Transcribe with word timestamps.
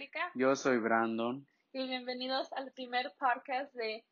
Angélica. 0.00 0.30
Yo 0.34 0.56
soy 0.56 0.78
Brandon. 0.78 1.46
Y 1.74 1.86
bienvenidos 1.86 2.50
al 2.54 2.72
primer 2.72 3.12
podcast 3.18 3.74
de... 3.74 4.02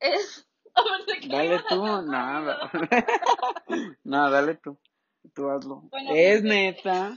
Es... 0.00 0.46
A 0.74 0.82
ver, 0.82 1.06
¿de 1.06 1.20
qué 1.20 1.28
Dale 1.28 1.60
tú, 1.66 1.82
nada. 2.02 2.70
no, 4.04 4.30
dale 4.30 4.56
tú. 4.56 4.78
Tú 5.34 5.48
hazlo. 5.48 5.80
Bueno, 5.90 6.10
es 6.12 6.42
neta. 6.42 7.16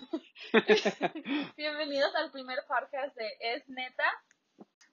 Bienvenidos 1.57 2.16
al 2.16 2.31
primer 2.31 2.59
podcast 2.66 3.13
de 3.17 3.27
Es 3.41 3.67
Neta. 3.67 4.05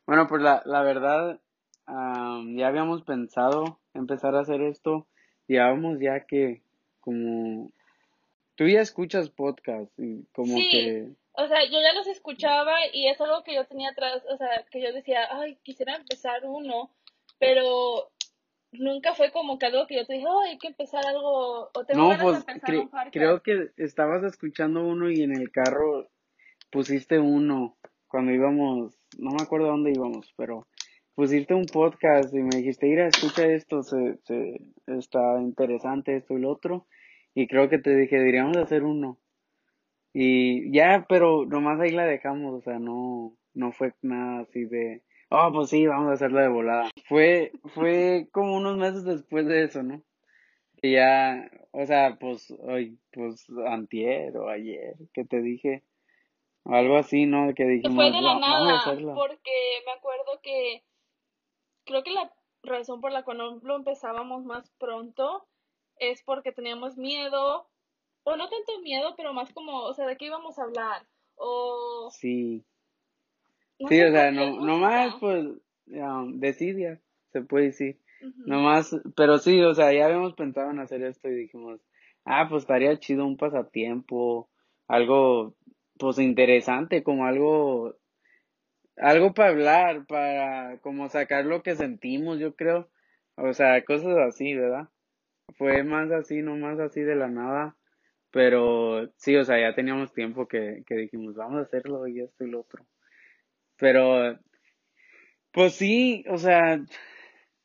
Bueno, 0.04 0.26
pues 0.26 0.42
la, 0.42 0.62
la 0.64 0.82
verdad, 0.82 1.40
am, 1.86 2.56
ya 2.56 2.66
habíamos 2.66 3.02
pensado 3.04 3.78
empezar 3.94 4.34
a 4.34 4.40
hacer 4.40 4.60
esto. 4.60 5.06
Llevábamos 5.46 6.00
ya 6.00 6.26
que 6.26 6.62
como... 6.98 7.70
Tú 8.56 8.66
ya 8.66 8.80
escuchas 8.80 9.30
podcast 9.30 9.88
y 9.98 10.24
como 10.32 10.56
Sí. 10.56 10.68
que... 10.72 11.27
O 11.40 11.46
sea, 11.46 11.64
yo 11.64 11.80
ya 11.80 11.92
los 11.94 12.06
escuchaba 12.08 12.74
y 12.92 13.06
es 13.08 13.20
algo 13.20 13.44
que 13.44 13.54
yo 13.54 13.64
tenía 13.64 13.90
atrás, 13.90 14.24
o 14.28 14.36
sea, 14.36 14.64
que 14.70 14.80
yo 14.82 14.92
decía, 14.92 15.28
ay, 15.30 15.56
quisiera 15.62 15.94
empezar 15.94 16.40
uno, 16.44 16.90
pero 17.38 18.10
nunca 18.72 19.14
fue 19.14 19.30
como 19.30 19.56
que 19.58 19.66
algo 19.66 19.86
que 19.86 19.94
yo 19.96 20.04
te 20.06 20.14
dije, 20.14 20.26
ay, 20.26 20.50
hay 20.50 20.58
que 20.58 20.66
empezar 20.68 21.06
algo, 21.06 21.70
o 21.72 21.84
tengo 21.86 22.02
No, 22.02 22.08
ganas 22.08 22.18
de 22.18 22.24
pues 22.24 22.38
empezar 22.48 22.70
cre- 22.74 22.80
un 22.80 22.88
podcast. 22.90 23.12
creo 23.12 23.42
que 23.42 23.70
estabas 23.76 24.24
escuchando 24.24 24.84
uno 24.84 25.10
y 25.10 25.22
en 25.22 25.32
el 25.36 25.50
carro 25.52 26.08
pusiste 26.70 27.18
uno 27.18 27.76
cuando 28.08 28.32
íbamos, 28.32 28.98
no 29.18 29.30
me 29.30 29.42
acuerdo 29.42 29.68
dónde 29.68 29.92
íbamos, 29.92 30.32
pero 30.36 30.66
pusiste 31.14 31.54
un 31.54 31.66
podcast 31.66 32.34
y 32.34 32.38
me 32.38 32.56
dijiste, 32.56 32.86
mira, 32.86 33.06
escucha 33.06 33.46
esto, 33.46 33.82
se, 33.82 34.18
se, 34.24 34.60
está 34.86 35.40
interesante 35.40 36.16
esto 36.16 36.34
y 36.36 36.40
lo 36.40 36.50
otro. 36.50 36.86
Y 37.34 37.46
creo 37.46 37.68
que 37.68 37.78
te 37.78 37.94
dije, 37.94 38.16
deberíamos 38.16 38.56
hacer 38.56 38.82
uno. 38.82 39.18
Y 40.20 40.72
ya, 40.72 41.06
pero 41.08 41.46
nomás 41.46 41.78
ahí 41.78 41.90
la 41.92 42.04
dejamos, 42.04 42.52
o 42.52 42.60
sea, 42.60 42.80
no, 42.80 43.36
no 43.54 43.70
fue 43.70 43.94
nada 44.02 44.40
así 44.40 44.64
de, 44.64 45.04
oh, 45.30 45.52
pues 45.52 45.70
sí, 45.70 45.86
vamos 45.86 46.10
a 46.10 46.14
hacerla 46.14 46.42
de 46.42 46.48
volada. 46.48 46.90
Fue, 47.06 47.52
fue 47.66 48.26
como 48.32 48.56
unos 48.56 48.76
meses 48.78 49.04
después 49.04 49.46
de 49.46 49.62
eso, 49.62 49.84
¿no? 49.84 50.02
Que 50.82 50.90
ya, 50.90 51.48
o 51.70 51.86
sea, 51.86 52.16
pues 52.18 52.50
hoy, 52.50 52.98
pues 53.12 53.46
antier 53.68 54.36
o 54.38 54.48
ayer, 54.48 54.96
que 55.14 55.24
te 55.24 55.40
dije, 55.40 55.84
o 56.64 56.72
algo 56.74 56.96
así, 56.96 57.26
¿no? 57.26 57.54
Que 57.54 57.66
dijimos, 57.66 57.94
fue 57.94 58.06
de 58.10 58.20
la 58.20 58.34
"Va- 58.34 58.40
vamos 58.40 58.86
a 58.88 58.94
nada, 58.94 59.14
porque 59.14 59.52
me 59.86 59.92
acuerdo 59.92 60.40
que 60.42 60.82
creo 61.84 62.02
que 62.02 62.10
la 62.10 62.32
razón 62.64 63.00
por 63.00 63.12
la 63.12 63.22
cual 63.22 63.38
no 63.38 63.60
lo 63.62 63.76
empezábamos 63.76 64.44
más 64.44 64.68
pronto 64.80 65.46
es 66.00 66.24
porque 66.24 66.50
teníamos 66.50 66.96
miedo, 66.96 67.68
o 68.28 68.36
no 68.36 68.48
tanto 68.48 68.80
miedo, 68.82 69.14
pero 69.16 69.32
más 69.32 69.52
como, 69.52 69.82
o 69.82 69.94
sea, 69.94 70.06
de 70.06 70.16
qué 70.16 70.26
íbamos 70.26 70.58
a 70.58 70.64
hablar, 70.64 71.06
o 71.36 72.10
Sí, 72.12 72.64
no 73.78 73.88
sí, 73.88 74.00
o 74.02 74.10
sea, 74.10 74.30
no, 74.30 74.60
nomás, 74.60 75.14
pues, 75.20 75.46
um, 75.86 76.40
decidia, 76.40 77.00
se 77.32 77.42
puede 77.42 77.66
decir. 77.66 77.98
Ujú. 78.20 78.42
Nomás, 78.46 78.94
pero 79.16 79.38
sí, 79.38 79.60
o 79.62 79.74
sea, 79.74 79.92
ya 79.92 80.06
habíamos 80.06 80.34
pensado 80.34 80.70
en 80.70 80.80
hacer 80.80 81.02
esto 81.02 81.28
y 81.28 81.34
dijimos, 81.34 81.80
ah, 82.24 82.46
pues 82.48 82.64
estaría 82.64 82.98
chido 82.98 83.24
un 83.24 83.36
pasatiempo, 83.36 84.48
algo, 84.88 85.54
pues 85.98 86.18
interesante, 86.18 87.02
como 87.02 87.26
algo, 87.26 87.94
algo 88.96 89.32
para 89.32 89.50
hablar, 89.50 90.06
para 90.06 90.78
como 90.78 91.08
sacar 91.08 91.44
lo 91.44 91.62
que 91.62 91.76
sentimos, 91.76 92.40
yo 92.40 92.56
creo, 92.56 92.88
o 93.36 93.52
sea, 93.52 93.84
cosas 93.84 94.18
así, 94.18 94.54
¿verdad? 94.54 94.88
Fue 95.56 95.84
más 95.84 96.10
así, 96.10 96.42
no 96.42 96.56
más 96.56 96.80
así 96.80 97.00
de 97.00 97.14
la 97.14 97.28
nada, 97.28 97.76
pero 98.30 99.10
sí, 99.16 99.36
o 99.36 99.44
sea, 99.44 99.58
ya 99.58 99.74
teníamos 99.74 100.12
tiempo 100.12 100.46
que, 100.46 100.82
que 100.86 100.94
dijimos, 100.94 101.34
vamos 101.34 101.58
a 101.58 101.62
hacerlo 101.62 102.06
y 102.06 102.20
esto 102.20 102.44
y 102.44 102.50
lo 102.50 102.60
otro. 102.60 102.86
Pero, 103.76 104.38
pues 105.52 105.74
sí, 105.74 106.24
o 106.28 106.36
sea, 106.36 106.80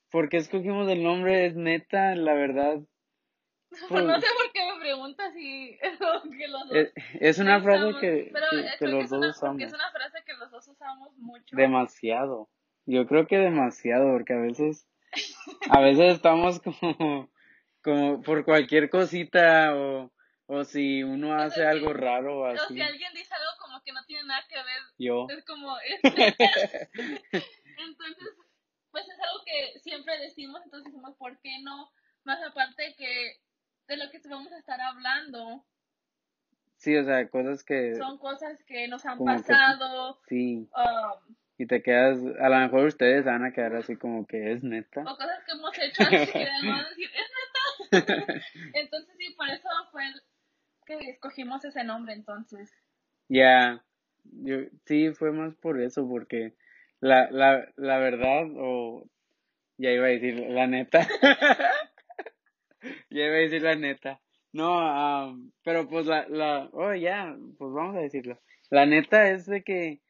¿por 0.10 0.30
qué 0.30 0.38
escogimos 0.38 0.90
el 0.90 1.04
nombre? 1.04 1.48
Es 1.48 1.56
neta, 1.56 2.16
la 2.16 2.34
verdad. 2.34 2.80
Pues 3.90 4.04
no 4.04 4.22
sé 4.22 4.28
por 4.38 4.52
qué 4.54 4.60
me 4.72 4.80
preguntas 4.80 5.34
si 5.34 5.80
que 6.38 6.48
los 6.48 6.70
dos 6.70 6.78
es, 6.78 6.94
es 7.20 7.40
una 7.40 7.60
frase 7.60 8.00
que, 8.00 8.30
pero 8.32 8.46
que, 8.52 8.86
eh, 8.86 8.88
los 8.88 9.10
dos 9.10 9.20
una, 9.20 9.30
usamos. 9.32 9.64
es 9.64 9.74
una 9.74 9.92
frase 9.92 10.24
que 10.24 10.34
los 10.34 10.52
dos 10.52 10.68
usamos 10.68 11.18
mucho. 11.18 11.56
Demasiado. 11.56 12.50
Yo 12.86 13.08
creo 13.08 13.26
que 13.26 13.40
demasiado, 13.40 14.12
porque 14.12 14.34
a 14.34 14.38
veces, 14.38 14.88
a 15.72 15.80
veces 15.82 16.14
estamos 16.14 16.62
como, 16.62 17.32
como 17.82 18.22
por 18.22 18.46
cualquier 18.46 18.92
cosita 18.92 19.76
o, 19.76 20.12
o 20.54 20.64
si 20.64 21.04
uno 21.04 21.30
O 21.30 21.38
sea, 21.38 21.46
hace 21.46 21.66
algo 21.66 21.94
raro 21.94 22.40
o 22.40 22.52
o 22.52 22.52
si 22.52 22.64
así, 22.64 22.82
alguien 22.82 23.14
dice 23.14 23.34
algo 23.34 23.52
como 23.60 23.82
que 23.84 23.92
no 23.92 24.04
tiene 24.06 24.24
nada 24.26 24.44
que 24.48 24.56
ver, 24.56 24.82
yo. 24.98 25.28
es 25.30 25.46
como. 25.46 25.76
Entonces, 27.78 28.30
pues 28.92 29.06
es 29.08 29.20
algo 29.20 29.44
que 29.46 29.80
siempre 29.80 30.20
decimos, 30.20 30.62
entonces 30.64 30.94
decimos, 30.94 31.16
¿por 31.18 31.40
qué 31.42 31.60
no? 31.64 31.90
Más 32.24 32.42
aparte 32.44 32.96
que 32.98 33.42
de 33.88 33.98
lo 33.98 34.10
que 34.12 34.22
vamos 34.30 34.52
a 34.52 34.60
estar 34.60 34.80
hablando, 34.80 35.66
Sí, 36.84 36.98
o 36.98 37.06
sea, 37.06 37.30
cosas 37.30 37.64
que 37.64 37.96
son 37.96 38.18
cosas 38.18 38.62
que 38.68 38.90
nos 38.90 39.06
han 39.06 39.18
como 39.18 39.34
que, 39.38 39.44
pasado, 39.44 40.20
sí, 40.28 40.70
um, 40.76 41.36
y 41.58 41.66
te 41.66 41.82
quedas, 41.82 42.18
a 42.42 42.50
lo 42.50 42.60
mejor 42.60 42.88
ustedes 42.88 43.24
van 43.24 43.46
a 43.46 43.54
quedar 43.54 43.76
así 43.78 43.96
como 43.96 44.28
que 44.28 44.52
es 44.52 44.64
neta. 44.64 45.00
o 45.00 45.16
cosas 45.16 45.44
que 45.46 45.52
hemos 45.54 45.80
hecho 45.80 46.04
antes 46.04 46.32
que 46.32 46.44
además 46.44 46.90
decir, 46.90 47.10
es 47.14 47.92
neta. 47.92 48.44
Entonces, 48.74 49.16
sí, 49.18 49.34
por 49.38 49.48
eso 49.48 49.70
fue 49.92 50.06
el 50.08 50.22
que 50.86 50.98
escogimos 51.10 51.64
ese 51.66 51.84
nombre, 51.84 52.14
entonces. 52.14 52.72
Ya, 53.30 53.84
yo 54.24 54.58
sí 54.86 55.12
fue 55.14 55.32
más 55.32 55.56
por 55.56 55.82
eso, 55.82 56.08
porque 56.08 56.54
la, 57.00 57.30
la, 57.32 57.68
la 57.76 57.98
verdad, 57.98 58.46
o 58.58 59.08
ya 59.78 59.92
iba 59.92 60.06
a 60.06 60.10
decir 60.10 60.40
la 60.50 60.68
neta, 60.68 61.08
ya 63.10 63.26
iba 63.26 63.36
a 63.36 63.40
decir 63.40 63.62
la 63.62 63.76
neta. 63.76 64.20
No, 64.52 64.80
am, 64.80 65.52
pero 65.64 65.90
pues 65.90 66.06
la, 66.06 66.28
la, 66.30 66.70
oh 66.74 66.94
ya, 66.94 67.36
pues 67.58 67.74
vamos 67.74 67.96
a 67.96 68.02
decirlo. 68.02 68.40
La 68.70 68.86
neta 68.86 69.32
es 69.32 69.48
de 69.48 69.64
que 69.64 70.02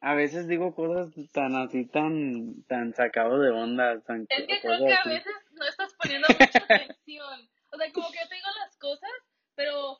a 0.00 0.14
veces 0.14 0.48
digo 0.48 0.74
cosas 0.74 1.12
tan 1.32 1.54
así, 1.56 1.86
tan, 1.86 2.62
tan 2.64 2.94
sacado 2.94 3.38
de 3.38 3.50
onda, 3.50 4.00
tan 4.00 4.26
Es 4.28 4.46
que 4.46 4.60
creo 4.60 4.86
que 4.86 4.92
a 4.92 5.04
veces 5.04 5.32
no 5.52 5.66
estás 5.66 5.94
poniendo 5.94 6.28
mucha 6.28 6.58
atención. 6.58 7.48
O 7.70 7.76
sea, 7.76 7.92
como 7.92 8.10
que 8.10 8.18
yo 8.18 8.28
te 8.28 8.34
digo 8.34 8.48
las 8.64 8.76
cosas, 8.78 9.10
pero 9.56 9.98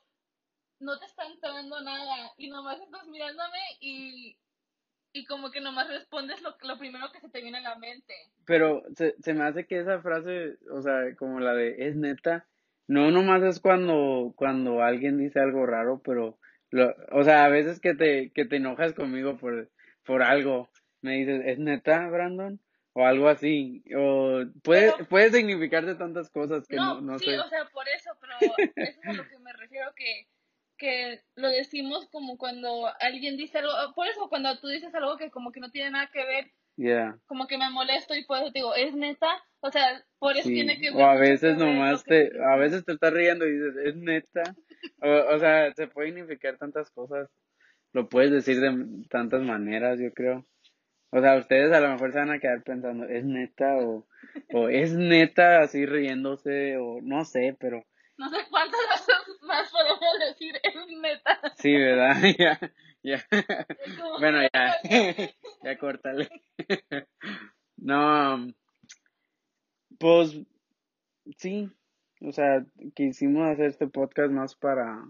no 0.79 0.99
te 0.99 1.07
está 1.07 1.25
entrando 1.27 1.81
nada. 1.83 2.33
Y 2.37 2.49
nomás 2.49 2.81
estás 2.81 3.07
mirándome 3.09 3.59
y, 3.81 4.39
y 5.13 5.25
como 5.25 5.51
que 5.51 5.61
nomás 5.61 5.89
respondes 5.89 6.41
lo, 6.43 6.57
lo 6.63 6.79
primero 6.79 7.11
que 7.13 7.21
se 7.21 7.29
te 7.29 7.41
viene 7.41 7.59
a 7.59 7.63
la 7.63 7.77
mente. 7.77 8.15
Pero 8.45 8.85
se, 8.95 9.17
se 9.21 9.35
me 9.35 9.45
hace 9.45 9.67
que 9.67 9.81
esa 9.81 10.01
frase, 10.01 10.59
o 10.71 10.83
sea, 10.83 11.17
como 11.17 11.41
la 11.41 11.55
de 11.55 11.89
es 11.89 11.97
neta, 11.97 12.47
no 12.87 13.11
nomás 13.11 13.43
es 13.43 13.61
cuando, 13.61 14.33
cuando 14.37 14.83
alguien 14.83 15.19
dice 15.19 15.41
algo 15.41 15.67
raro, 15.67 16.01
pero, 16.05 16.39
lo, 16.71 16.95
o 17.11 17.25
sea, 17.25 17.45
a 17.45 17.49
veces 17.49 17.81
que 17.81 17.95
te, 17.95 18.31
que 18.31 18.45
te 18.45 18.57
enojas 18.57 18.93
conmigo 18.93 19.37
por, 19.39 19.71
por 20.05 20.23
algo, 20.23 20.69
me 21.01 21.17
dices, 21.17 21.43
¿es 21.47 21.59
neta, 21.59 22.09
Brandon? 22.09 22.61
O 22.99 23.05
algo 23.05 23.29
así, 23.29 23.85
o 23.97 24.43
puede, 24.63 24.95
Pero, 24.95 25.07
puede 25.09 25.31
significar 25.31 25.85
de 25.87 25.95
tantas 25.97 26.31
cosas 26.31 26.67
que 26.67 26.81
no, 26.81 26.83
no, 26.83 27.01
no 27.01 27.19
sí, 27.19 27.27
sé. 27.27 27.39
o 27.39 27.49
sea, 27.49 27.67
por 27.71 27.89
eso, 27.89 28.11
pero 28.21 28.35
eso 28.43 28.71
es 28.77 28.99
a 29.07 29.13
lo 29.15 29.27
que 29.29 29.39
me 29.39 29.53
refiero 29.53 29.93
que, 29.95 30.29
que 30.77 31.23
lo 31.37 31.49
decimos 31.49 32.09
como 32.11 32.39
cuando 32.39 32.87
alguien 33.01 33.37
dice 33.37 33.59
algo, 33.59 33.73
por 33.95 34.07
eso 34.09 34.29
cuando 34.29 34.59
tú 34.61 34.69
dices 34.69 34.95
algo 34.95 35.17
que 35.17 35.31
como 35.31 35.53
que 35.53 35.61
no 35.61 35.71
tiene 35.71 35.91
nada 35.93 36.11
que 36.13 36.25
ver, 36.25 36.53
Ya, 36.77 37.19
como 37.27 37.47
que 37.49 37.59
me 37.59 37.71
molesto 37.71 38.15
y 38.17 38.25
por 38.27 38.39
eso 38.39 38.53
te 38.53 38.61
digo, 38.61 38.75
¿es 38.77 38.95
neta? 38.95 39.29
O 39.61 39.71
sea, 39.71 40.05
por 40.19 40.37
eso 40.37 40.51
tiene 40.53 40.77
sí. 40.77 40.81
que 40.81 40.91
O 40.91 41.05
ver 41.05 41.07
a 41.07 41.15
mucho 41.15 41.41
que 41.41 41.43
veces 41.43 41.57
nomás 41.57 42.05
que 42.05 42.13
te, 42.13 42.33
a 42.43 42.57
dijiste. 42.57 42.57
veces 42.57 42.85
te 42.85 42.93
estás 42.93 43.13
riendo 43.13 43.47
y 43.47 43.53
dices, 43.53 43.77
¿es 43.85 43.97
neta? 43.97 44.57
O, 45.03 45.35
o 45.35 45.39
sea, 45.39 45.73
se 45.75 45.89
puede 45.89 46.09
significar 46.09 46.59
tantas 46.59 46.91
cosas. 46.91 47.29
Lo 47.93 48.09
puedes 48.09 48.31
decir 48.33 48.61
de 48.61 49.07
tantas 49.11 49.43
maneras, 49.43 49.99
yo 50.01 50.13
creo. 50.15 50.47
O 51.11 51.21
sea, 51.21 51.37
ustedes 51.39 51.73
a 51.73 51.81
lo 51.81 51.89
mejor 51.91 52.13
se 52.13 52.19
van 52.19 52.31
a 52.31 52.39
quedar 52.39 52.63
pensando, 52.63 53.05
¿es 53.07 53.25
neta? 53.25 53.77
O, 53.79 54.07
o 54.53 54.69
es 54.69 54.93
neta 54.95 55.61
así 55.61 55.87
riéndose, 55.87 56.77
o 56.79 57.01
no 57.01 57.25
sé, 57.25 57.57
pero 57.59 57.85
No 58.19 58.29
sé 58.31 58.37
cuántas 58.51 58.81
veces 58.91 59.43
más 59.43 59.71
podemos 59.71 60.01
decir, 60.29 60.55
es 60.63 60.75
neta. 61.01 61.41
sí, 61.57 61.75
¿verdad? 61.75 62.15
Ya, 62.39 62.59
ya. 63.03 63.27
Bueno, 64.19 64.43
ya, 64.43 64.75
"Ay, 64.91 65.31
ya 65.63 65.79
córtale. 65.79 66.29
No, 67.77 68.47
pues 69.99 70.37
sí, 71.39 71.71
o 72.21 72.33
sea, 72.33 72.65
quisimos 72.95 73.47
hacer 73.49 73.67
este 73.67 73.87
podcast 73.87 74.31
más 74.33 74.55
para, 74.57 75.03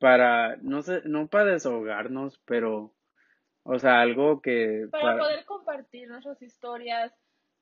para, 0.00 0.56
no 0.62 0.82
sé, 0.82 1.02
no 1.04 1.26
para 1.28 1.52
desahogarnos, 1.52 2.40
pero, 2.46 2.94
o 3.64 3.78
sea, 3.78 4.00
algo 4.00 4.40
que 4.40 4.86
Para 4.90 5.02
para 5.02 5.18
poder 5.18 5.44
compartir 5.44 6.08
nuestras 6.08 6.40
historias, 6.42 7.12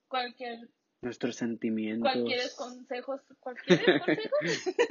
cualquier, 0.09 0.69
nuestros 1.01 1.39
cualquier 1.39 1.59
sentimientos, 1.59 2.55
consejos, 2.57 3.23
cualquier 3.41 3.79
consejo, 4.01 4.37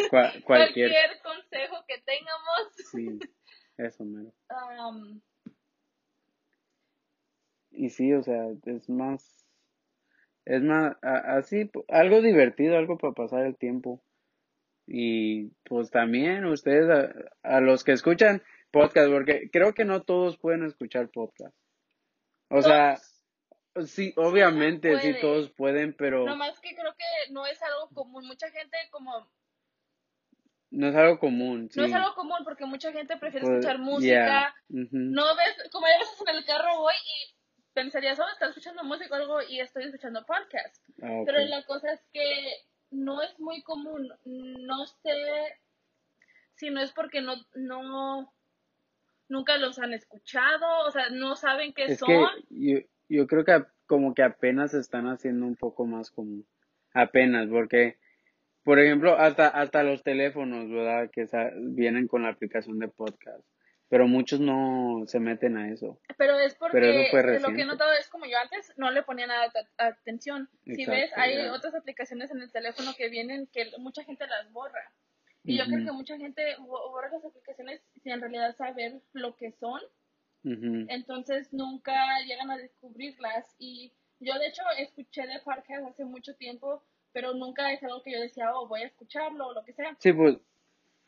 cua- 0.09 0.43
cualquier, 0.43 0.89
cualquier 0.89 1.21
consejo 1.21 1.85
que 1.87 1.97
tengamos, 1.99 2.73
sí, 2.91 3.19
eso, 3.77 4.05
mero. 4.05 4.33
um, 4.89 5.21
y 7.71 7.89
sí, 7.89 8.13
o 8.13 8.21
sea, 8.23 8.47
es 8.65 8.89
más, 8.89 9.45
es 10.45 10.61
más, 10.61 10.97
así, 11.01 11.69
algo 11.87 12.21
divertido, 12.21 12.77
algo 12.77 12.97
para 12.97 13.13
pasar 13.13 13.45
el 13.45 13.55
tiempo. 13.55 14.01
Y 14.87 15.47
pues 15.63 15.89
también 15.89 16.45
ustedes, 16.45 16.89
a, 16.89 17.57
a 17.57 17.61
los 17.61 17.83
que 17.83 17.93
escuchan 17.93 18.41
podcast, 18.71 19.12
porque 19.12 19.50
creo 19.51 19.73
que 19.73 19.85
no 19.85 20.03
todos 20.03 20.38
pueden 20.38 20.63
escuchar 20.63 21.09
podcast. 21.09 21.56
O 22.50 22.62
sea, 22.62 22.95
Todos 23.73 23.89
sí, 23.91 24.13
obviamente 24.18 25.00
sí 25.00 25.15
todos 25.21 25.50
pueden, 25.51 25.94
pero 25.94 26.25
Nomás 26.25 26.59
que 26.59 26.75
creo 26.75 26.94
que 26.94 27.31
no 27.31 27.45
es 27.45 27.62
algo 27.62 27.89
común. 27.94 28.27
Mucha 28.27 28.50
gente 28.51 28.77
como... 28.91 29.29
no 30.71 30.88
es 30.88 30.95
algo 30.95 31.19
común, 31.19 31.69
No 31.75 31.85
es 31.85 31.94
algo 31.94 32.13
común 32.15 32.39
porque 32.44 32.65
mucha 32.65 32.91
gente 32.91 33.18
prefiere 33.18 33.45
Pues, 33.45 33.59
escuchar 33.59 33.77
yeah, 33.77 33.85
música. 33.85 34.56
No 34.69 35.35
ves, 35.35 35.69
como 35.71 35.85
hay 35.85 36.00
veces 36.00 36.21
en 36.27 36.35
el 36.35 36.45
carro 36.45 36.77
voy 36.79 36.94
y 36.94 37.33
pensarías, 37.74 38.19
oh, 38.19 38.29
estás 38.33 38.50
escuchando 38.50 38.83
música 38.83 39.15
o 39.15 39.17
algo 39.17 39.41
y 39.41 39.59
estoy 39.59 39.85
escuchando 39.85 40.25
podcast. 40.25 40.75
ah. 41.01 41.24
Pero 41.25 41.39
la 41.39 41.63
cosa 41.65 41.94
es 41.94 42.01
que 42.12 42.25
no 42.91 43.21
es 43.21 43.39
muy 43.39 43.63
común. 43.63 44.12
No 44.25 44.85
sé 44.85 45.57
si 46.56 46.69
no 46.69 46.81
es 46.81 46.91
porque 46.91 47.21
no, 47.21 47.35
no, 47.56 48.33
nunca 49.31 49.57
los 49.57 49.79
han 49.79 49.93
escuchado, 49.93 50.85
o 50.85 50.91
sea, 50.91 51.09
no 51.09 51.35
saben 51.35 51.73
qué 51.73 51.85
Es 51.85 51.99
son. 51.99 52.07
que 52.07 52.25
yo, 52.49 52.79
yo 53.09 53.27
creo 53.27 53.43
que 53.43 53.63
como 53.87 54.13
que 54.13 54.23
apenas 54.23 54.71
se 54.71 54.79
están 54.79 55.07
haciendo 55.07 55.45
un 55.45 55.55
poco 55.55 55.85
más 55.85 56.11
común. 56.11 56.45
Apenas, 56.93 57.47
porque, 57.49 57.97
por 58.63 58.79
ejemplo, 58.79 59.17
hasta, 59.17 59.47
hasta 59.47 59.83
los 59.83 60.03
teléfonos, 60.03 60.69
¿verdad? 60.69 61.09
Que 61.11 61.27
vienen 61.55 62.07
con 62.07 62.23
la 62.23 62.29
aplicación 62.29 62.79
de 62.79 62.87
podcast. 62.89 63.43
Pero 63.89 64.07
muchos 64.07 64.39
no 64.39 65.03
se 65.07 65.19
meten 65.19 65.57
a 65.57 65.69
eso. 65.69 65.99
Pero 66.17 66.39
es 66.39 66.55
porque 66.55 66.79
Pero 66.79 66.87
eso 66.87 67.11
fue 67.11 67.23
de 67.23 67.39
lo 67.41 67.49
que 67.49 67.63
he 67.63 67.65
notado 67.65 67.91
es 67.99 68.07
como 68.07 68.25
yo 68.25 68.37
antes 68.41 68.71
no 68.77 68.89
le 68.91 69.03
ponía 69.03 69.27
nada 69.27 69.51
atención. 69.77 70.49
Si 70.63 70.85
ves, 70.85 71.11
hay 71.17 71.49
otras 71.49 71.75
aplicaciones 71.75 72.31
en 72.31 72.41
el 72.41 72.51
teléfono 72.51 72.91
que 72.97 73.09
vienen 73.09 73.47
que 73.51 73.69
mucha 73.79 74.05
gente 74.05 74.25
las 74.27 74.49
borra. 74.53 74.93
Y 75.43 75.57
yo 75.57 75.65
creo 75.65 75.85
que 75.85 75.91
mucha 75.91 76.17
gente 76.17 76.43
bo- 76.59 76.91
borra 76.91 77.09
las 77.11 77.25
aplicaciones 77.25 77.81
sin 78.03 78.11
en 78.13 78.21
realidad 78.21 78.55
saber 78.55 79.01
lo 79.13 79.35
que 79.35 79.51
son. 79.53 79.81
Entonces 80.89 81.51
nunca 81.53 81.93
llegan 82.25 82.49
a 82.51 82.57
descubrirlas. 82.57 83.55
Y 83.59 83.91
yo 84.19 84.33
de 84.39 84.47
hecho 84.47 84.63
escuché 84.77 85.25
de 85.27 85.39
podcast 85.43 85.85
hace 85.88 86.05
mucho 86.05 86.35
tiempo, 86.35 86.83
pero 87.11 87.33
nunca 87.33 87.71
es 87.73 87.83
algo 87.83 88.01
que 88.03 88.11
yo 88.13 88.19
decía, 88.21 88.53
oh, 88.55 88.67
voy 88.67 88.81
a 88.81 88.88
escucharlo 88.88 89.47
o 89.47 89.53
lo 89.53 89.63
que 89.65 89.73
sea. 89.73 89.95
Sí, 89.99 90.13
pues, 90.13 90.38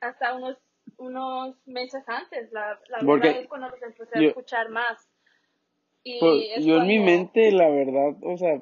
Hasta 0.01 0.35
unos, 0.35 0.57
unos 0.97 1.55
meses 1.67 2.03
antes, 2.07 2.51
la, 2.51 2.79
la 2.89 2.99
verdad 3.03 3.41
es 3.41 3.47
cuando 3.47 3.69
los 3.69 3.81
empecé 3.81 4.17
a 4.17 4.21
escuchar 4.29 4.69
más. 4.69 5.07
Y 6.03 6.19
pues, 6.19 6.43
es 6.57 6.65
yo 6.65 6.77
en 6.77 6.87
mi 6.87 6.99
mente, 6.99 7.51
la 7.51 7.69
verdad, 7.69 8.15
o 8.23 8.37
sea, 8.37 8.61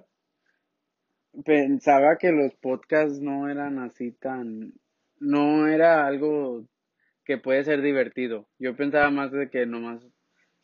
pensaba 1.46 2.18
que 2.18 2.32
los 2.32 2.54
podcasts 2.56 3.20
no 3.20 3.50
eran 3.50 3.80
así 3.80 4.12
tan, 4.12 4.74
no 5.22 5.68
era 5.68 6.06
algo 6.06 6.66
que 7.24 7.38
puede 7.38 7.64
ser 7.64 7.82
divertido. 7.82 8.48
Yo 8.60 8.76
pensaba 8.76 9.10
más 9.12 9.32
de 9.32 9.50
que 9.50 9.66
nomás 9.66 10.02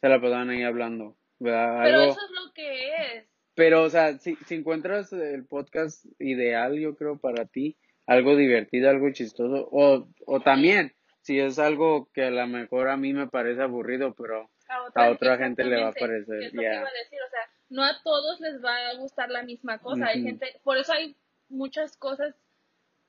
se 0.02 0.10
la 0.10 0.20
pasaban 0.20 0.50
ahí 0.50 0.64
hablando, 0.64 1.16
¿verdad? 1.40 1.80
Pero 1.84 2.00
Algo, 2.02 2.12
eso 2.12 2.22
es 2.26 2.32
lo 2.32 2.54
que 2.54 2.96
es. 2.96 3.30
pero, 3.56 3.84
o 3.84 3.90
sea, 3.90 4.18
si, 4.18 4.36
si 4.48 4.56
encuentras 4.56 5.14
el 5.14 5.46
podcast 5.46 6.06
ideal, 6.20 6.78
yo 6.78 6.96
creo, 6.96 7.20
para 7.20 7.46
ti, 7.46 7.78
algo 8.06 8.36
divertido, 8.36 8.90
algo 8.90 9.12
chistoso, 9.12 9.70
o, 9.72 10.10
o 10.26 10.40
también, 10.42 10.94
si 11.22 11.40
es 11.40 11.60
algo 11.60 12.10
que 12.14 12.24
a 12.24 12.32
lo 12.32 12.48
mejor 12.48 12.90
a 12.90 12.98
mí 12.98 13.14
me 13.14 13.28
parece 13.28 13.62
aburrido, 13.62 14.16
pero 14.16 14.50
a 14.96 15.12
otra 15.12 15.38
gente 15.38 15.64
le 15.64 15.82
va 15.82 15.90
a 15.90 15.94
parecer, 15.94 16.44
es 16.44 16.54
lo 16.54 16.62
que 16.62 16.68
ya. 16.68 16.80
iba 16.80 16.90
a 16.90 17.04
decir, 17.04 17.20
o 17.22 17.30
sea, 17.30 17.42
no 17.70 17.84
a 17.84 18.02
todos 18.04 18.40
les 18.40 18.64
va 18.64 18.90
a 18.90 18.96
gustar 18.96 19.30
la 19.30 19.44
misma 19.44 19.78
cosa. 19.80 20.08
Hay 20.08 20.24
gente, 20.24 20.60
por 20.64 20.78
eso 20.78 20.94
hay 20.94 21.16
muchas 21.50 21.98
cosas 21.98 22.36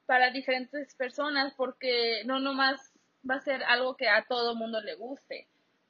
para 0.09 0.31
diferentes 0.31 0.95
personas, 0.95 1.53
porque 1.55 2.23
no 2.25 2.41
nomás 2.41 2.95
va 3.29 3.35
a 3.35 3.41
ser 3.41 3.63
algo 3.65 3.95
que 3.95 4.09
a 4.09 4.25
todo 4.25 4.55
mundo 4.55 4.81
le 4.81 4.95
guste. 4.95 5.47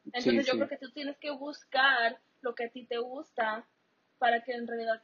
Entonces 0.07 0.45
yo 0.45 0.55
sí. 0.55 0.59
creo 0.59 0.69
que 0.69 0.77
tú 0.77 0.91
tienes 0.91 1.17
que 1.19 1.31
buscar 1.31 2.19
lo 2.41 2.57
que 2.57 2.65
a 2.65 2.69
ti 2.69 2.85
te 2.85 2.99
gusta 2.99 3.65
para 4.19 4.43
que 4.43 4.55
en 4.55 4.67
realidad 4.67 5.01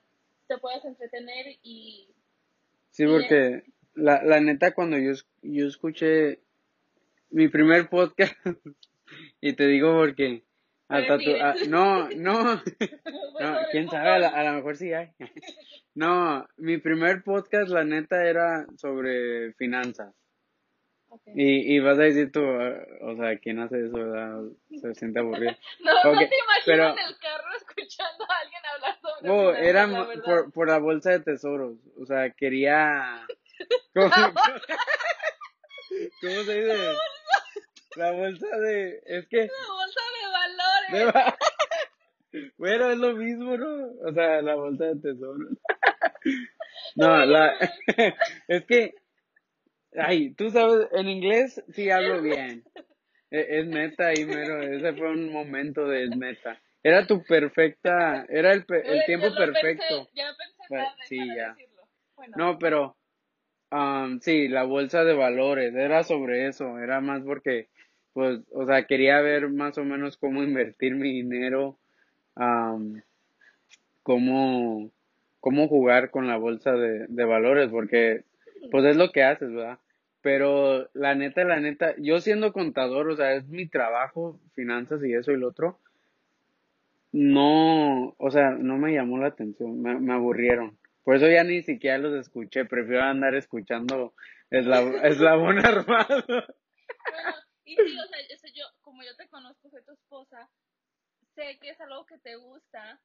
te 0.48 0.58
puedas 0.58 0.84
entretener 0.84 1.46
y 1.62 2.08
Sí, 2.90 3.04
Y 3.04 3.06
porque 3.06 3.62
la, 3.94 4.24
la 4.24 4.40
neta 4.40 4.74
cuando 4.74 4.98
yo, 4.98 5.12
yo 5.42 5.68
escuché 5.68 6.40
mi 7.30 7.46
primer 7.46 7.88
podcast, 7.88 8.34
y 9.40 9.52
te 9.52 9.68
digo 9.68 9.94
porque 9.94 10.42
hasta 10.96 11.18
tú, 11.18 11.30
ah, 11.40 11.54
no, 11.68 12.08
no, 12.10 12.54
no, 13.40 13.58
quién 13.70 13.88
sabe, 13.90 14.08
a, 14.08 14.18
la- 14.18 14.28
a 14.28 14.44
lo 14.44 14.52
mejor 14.52 14.76
sí 14.76 14.92
hay. 14.92 15.10
No, 15.96 16.44
mi 16.56 16.78
primer 16.78 17.22
podcast 17.22 17.68
la 17.68 17.84
neta 17.84 18.24
era 18.26 18.66
sobre 18.76 19.52
finanzas. 19.52 20.12
Ok. 21.06 21.22
Y, 21.36 21.76
y 21.76 21.78
vas 21.78 21.96
a 22.00 22.02
decir 22.02 22.32
tú, 22.32 22.40
ah, 22.44 22.84
o 23.02 23.14
sea, 23.16 23.38
¿quién 23.38 23.60
hace 23.60 23.78
eso? 23.86 23.92
verdad? 23.92 24.40
Se 24.80 24.92
siente 24.96 25.20
aburrido. 25.20 25.52
No, 25.84 25.92
no 26.02 26.10
Ok, 26.10 26.18
te 26.18 26.24
imagino 26.24 26.66
pero- 26.66 26.88
en 26.90 26.98
el 26.98 27.16
carro 27.18 27.44
escuchando 27.56 28.24
a 28.28 28.38
alguien 28.42 28.60
hablar 28.74 28.98
sobre 29.00 29.28
No, 29.28 29.36
finanzas, 29.54 29.68
era 29.68 29.86
la 29.86 30.22
por, 30.24 30.52
por 30.52 30.66
la 30.68 30.78
bolsa 30.78 31.10
de 31.12 31.20
tesoros. 31.20 31.76
O 31.96 32.04
sea, 32.06 32.28
quería. 32.30 33.24
¿Cómo, 33.94 34.10
cómo 34.10 34.32
se 36.44 36.60
dice? 36.60 36.76
La 37.94 38.10
bolsa 38.10 38.48
de. 38.58 39.00
Es 39.06 39.28
que. 39.28 39.46
La 39.46 39.46
bolsa 39.46 40.00
de 40.92 41.12
Bueno, 42.58 42.90
es 42.90 42.98
lo 42.98 43.12
mismo, 43.14 43.56
¿no? 43.56 43.86
O 44.08 44.12
sea, 44.12 44.42
la 44.42 44.54
bolsa 44.56 44.86
de 44.86 44.96
tesoros. 44.96 45.50
No, 46.96 47.24
la. 47.24 47.52
Es 48.48 48.64
que. 48.66 48.94
Ay, 49.96 50.34
tú 50.34 50.50
sabes, 50.50 50.88
en 50.92 51.08
inglés 51.08 51.62
sí 51.72 51.90
hablo 51.90 52.20
bien. 52.22 52.64
E- 53.30 53.46
Es 53.60 53.66
meta 53.66 54.08
ahí, 54.08 54.24
mero. 54.24 54.60
Ese 54.62 54.92
fue 54.94 55.10
un 55.10 55.32
momento 55.32 55.86
de 55.86 56.08
meta. 56.16 56.60
Era 56.82 57.06
tu 57.06 57.22
perfecta. 57.24 58.26
Era 58.28 58.52
el, 58.52 58.64
pe- 58.64 58.82
el 58.86 59.04
tiempo 59.06 59.28
lo 59.28 59.34
pensé, 59.36 59.52
perfecto. 59.52 60.08
ya 60.14 60.26
pensé 60.36 60.62
tarde 60.68 60.86
sí, 61.08 61.18
para 61.18 61.36
ya. 61.36 61.56
Bueno, 62.16 62.34
No, 62.36 62.58
pero 62.58 62.96
um, 63.70 64.20
sí, 64.20 64.48
la 64.48 64.64
bolsa 64.64 65.04
de 65.04 65.14
valores, 65.14 65.74
era 65.74 66.02
sobre 66.04 66.48
eso, 66.48 66.78
era 66.78 67.00
más 67.00 67.22
porque, 67.22 67.68
pues, 68.14 68.40
o 68.52 68.64
sea, 68.64 68.86
quería 68.86 69.20
ver 69.20 69.50
más 69.50 69.76
o 69.76 69.84
menos 69.84 70.16
cómo 70.16 70.42
invertir 70.42 70.94
mi 70.94 71.12
dinero, 71.12 71.76
um, 72.36 73.00
cómo, 74.02 74.90
cómo 75.40 75.68
jugar 75.68 76.10
con 76.10 76.26
la 76.26 76.36
bolsa 76.36 76.72
de, 76.72 77.24
valores, 77.24 77.68
porque, 77.70 78.22
pues, 78.70 78.84
es 78.86 78.96
lo 78.96 79.12
que 79.12 79.22
haces, 79.24 79.52
¿verdad? 79.52 79.78
Pero 80.22 80.88
la 80.94 81.14
neta, 81.14 81.44
la 81.44 81.60
neta, 81.60 81.94
yo 81.98 82.18
siendo 82.20 82.54
contador, 82.54 83.10
o 83.10 83.16
sea, 83.16 83.34
es 83.34 83.46
mi 83.48 83.66
trabajo, 83.66 84.40
finanzas 84.54 85.04
y 85.04 85.12
eso 85.12 85.32
y 85.32 85.36
lo 85.36 85.48
otro, 85.48 85.78
no, 87.12 88.14
o 88.18 88.30
sea, 88.30 88.50
no 88.50 88.78
me 88.78 88.92
llamó 88.92 89.18
la 89.18 89.28
atención, 89.28 89.80
me, 89.82 90.00
me 90.00 90.14
aburrieron. 90.14 90.76
Por 91.04 91.16
eso 91.16 91.28
ya 91.28 91.44
ni 91.44 91.62
siquiera 91.62 91.98
los 91.98 92.14
escuché, 92.14 92.64
prefiero 92.64 93.02
andar 93.02 93.34
escuchando 93.34 94.14
Eslab- 94.50 95.04
Eslabón 95.04 95.58
Armado. 95.64 96.44
Y 97.64 97.76
sí, 97.76 97.98
o 97.98 98.06
sea, 98.08 98.18
eso 98.28 98.46
yo, 98.54 98.64
como 98.82 99.02
yo 99.02 99.14
te 99.16 99.28
conozco, 99.28 99.70
soy 99.70 99.82
tu 99.84 99.92
esposa, 99.92 100.48
sé 101.34 101.58
que 101.60 101.70
es 101.70 101.80
algo 101.80 102.06
que 102.06 102.18
te 102.18 102.36
gusta, 102.36 103.00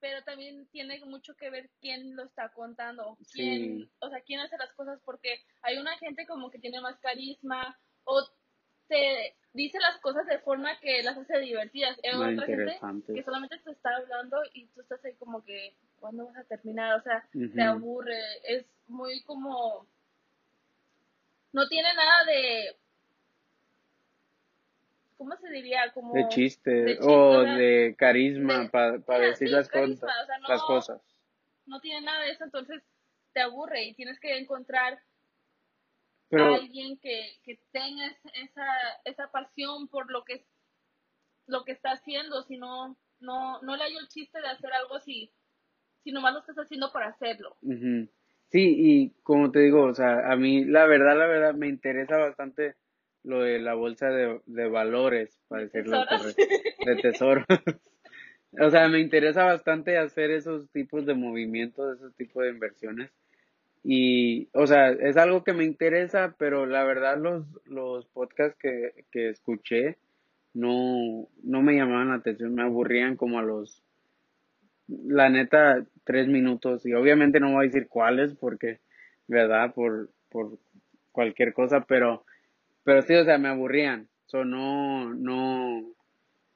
pero 0.00 0.22
también 0.24 0.66
tiene 0.68 1.00
mucho 1.04 1.34
que 1.34 1.50
ver 1.50 1.70
quién 1.80 2.14
lo 2.16 2.24
está 2.24 2.50
contando, 2.50 3.16
quién, 3.32 3.80
Sí. 3.80 3.90
o 4.00 4.08
sea, 4.10 4.20
quién 4.22 4.40
hace 4.40 4.56
las 4.58 4.72
cosas, 4.74 5.00
porque 5.04 5.40
hay 5.62 5.78
una 5.78 5.96
gente 5.98 6.26
como 6.26 6.50
que 6.50 6.58
tiene 6.58 6.80
más 6.80 6.98
carisma 7.00 7.78
o 8.04 8.22
te 8.86 9.34
dice 9.54 9.78
las 9.80 9.98
cosas 10.00 10.26
de 10.26 10.38
forma 10.40 10.78
que 10.80 11.02
las 11.02 11.16
hace 11.16 11.38
divertidas. 11.38 11.98
Hay 12.04 12.16
Muy 12.18 12.34
otra 12.34 12.46
gente 12.46 12.78
que 13.14 13.22
solamente 13.22 13.58
te 13.60 13.70
está 13.70 13.96
hablando 13.96 14.36
y 14.52 14.66
tú 14.68 14.82
estás 14.82 15.02
ahí 15.04 15.14
como 15.14 15.42
que, 15.42 15.74
¿cuándo 15.98 16.26
vas 16.26 16.36
a 16.36 16.44
terminar? 16.44 16.98
O 16.98 17.02
sea, 17.02 17.26
te 17.32 17.62
aburre, 17.62 18.20
es 18.44 18.66
muy 18.88 19.22
como, 19.22 19.86
no 21.52 21.66
tiene 21.68 21.94
nada 21.94 22.24
de, 22.24 22.76
¿cómo 25.24 25.36
se 25.38 25.48
diría? 25.50 25.90
Como 25.92 26.14
De 26.14 26.28
chiste, 26.28 26.70
de 26.70 26.94
chiste, 26.98 27.06
o 27.06 27.40
de 27.40 27.94
carisma 27.98 28.62
de- 28.62 28.68
para 28.68 29.24
Ajá, 29.24 29.30
decir 29.30 29.48
sí, 29.48 29.54
las, 29.54 29.68
carisma, 29.68 30.08
cosas, 30.08 30.22
o 30.22 30.26
sea, 30.26 30.38
no- 30.38 30.48
las 30.48 30.62
cosas. 30.62 31.00
no 31.66 31.80
tiene 31.80 32.00
nada 32.02 32.24
de 32.24 32.30
eso, 32.32 32.44
entonces 32.44 32.82
te 33.32 33.40
aburre 33.40 33.84
y 33.84 33.94
tienes 33.94 34.20
que 34.20 34.36
encontrar 34.38 35.00
Pero, 36.28 36.44
a 36.44 36.54
alguien 36.56 36.98
que, 36.98 37.38
que 37.42 37.58
tenga 37.72 38.06
es- 38.06 38.20
esa, 38.34 38.66
esa 39.04 39.30
pasión 39.30 39.88
por 39.88 40.10
lo 40.10 40.24
que 40.24 40.44
lo 41.46 41.64
que 41.64 41.72
está 41.72 41.92
haciendo, 41.92 42.42
si 42.42 42.56
no, 42.56 42.96
no, 43.20 43.60
no 43.62 43.76
le 43.76 43.84
hay 43.84 43.96
el 43.96 44.08
chiste 44.08 44.40
de 44.40 44.48
hacer 44.48 44.72
algo 44.72 44.98
si, 45.00 45.30
si 46.02 46.10
nomás 46.12 46.32
lo 46.32 46.40
estás 46.40 46.56
haciendo 46.56 46.90
por 46.92 47.02
hacerlo. 47.02 47.56
ujú. 47.62 48.08
sí, 48.50 48.74
y 48.78 49.10
como 49.22 49.50
te 49.50 49.60
digo, 49.60 49.82
o 49.84 49.94
sea, 49.94 50.30
a 50.30 50.36
mí 50.36 50.64
la 50.64 50.86
verdad, 50.86 51.16
la 51.18 51.26
verdad, 51.26 51.54
me 51.54 51.68
interesa 51.68 52.16
bastante 52.16 52.76
lo 53.24 53.42
de 53.42 53.58
la 53.58 53.74
bolsa 53.74 54.08
de, 54.08 54.40
de 54.46 54.68
valores, 54.68 55.38
para 55.48 55.62
De 55.62 55.68
decirlo 55.68 56.04
correcto, 56.08 56.42
de 56.86 56.96
tesoros. 57.02 57.44
o 58.60 58.70
sea, 58.70 58.88
me 58.88 59.00
interesa 59.00 59.44
bastante 59.44 59.98
hacer 59.98 60.30
esos 60.30 60.70
tipos 60.70 61.06
de 61.06 61.14
movimientos, 61.14 61.96
esos 61.96 62.14
tipos 62.14 62.44
de 62.44 62.50
inversiones. 62.50 63.10
Y, 63.82 64.48
o 64.54 64.66
sea, 64.66 64.90
es 64.90 65.16
algo 65.16 65.44
que 65.44 65.52
me 65.52 65.64
interesa, 65.64 66.34
pero 66.38 66.64
la 66.64 66.84
verdad 66.84 67.18
los, 67.18 67.44
los 67.66 68.06
podcasts 68.06 68.58
que, 68.58 69.04
que 69.10 69.28
escuché 69.28 69.98
no, 70.54 71.28
no 71.42 71.62
me 71.62 71.74
llamaban 71.74 72.08
la 72.08 72.14
atención, 72.14 72.54
me 72.54 72.62
aburrían 72.62 73.16
como 73.16 73.38
a 73.38 73.42
los, 73.42 73.82
la 74.88 75.28
neta, 75.28 75.84
tres 76.04 76.28
minutos. 76.28 76.86
Y 76.86 76.94
obviamente 76.94 77.40
no 77.40 77.52
voy 77.52 77.64
a 77.64 77.68
decir 77.68 77.88
cuáles 77.88 78.34
porque, 78.34 78.78
¿verdad? 79.26 79.74
Por, 79.74 80.10
por 80.30 80.58
cualquier 81.12 81.52
cosa, 81.52 81.84
pero, 81.86 82.24
pero 82.84 83.02
sí, 83.02 83.14
o 83.14 83.24
sea, 83.24 83.38
me 83.38 83.48
aburrían. 83.48 84.08
So, 84.26 84.44
no, 84.44 85.12
no, 85.14 85.82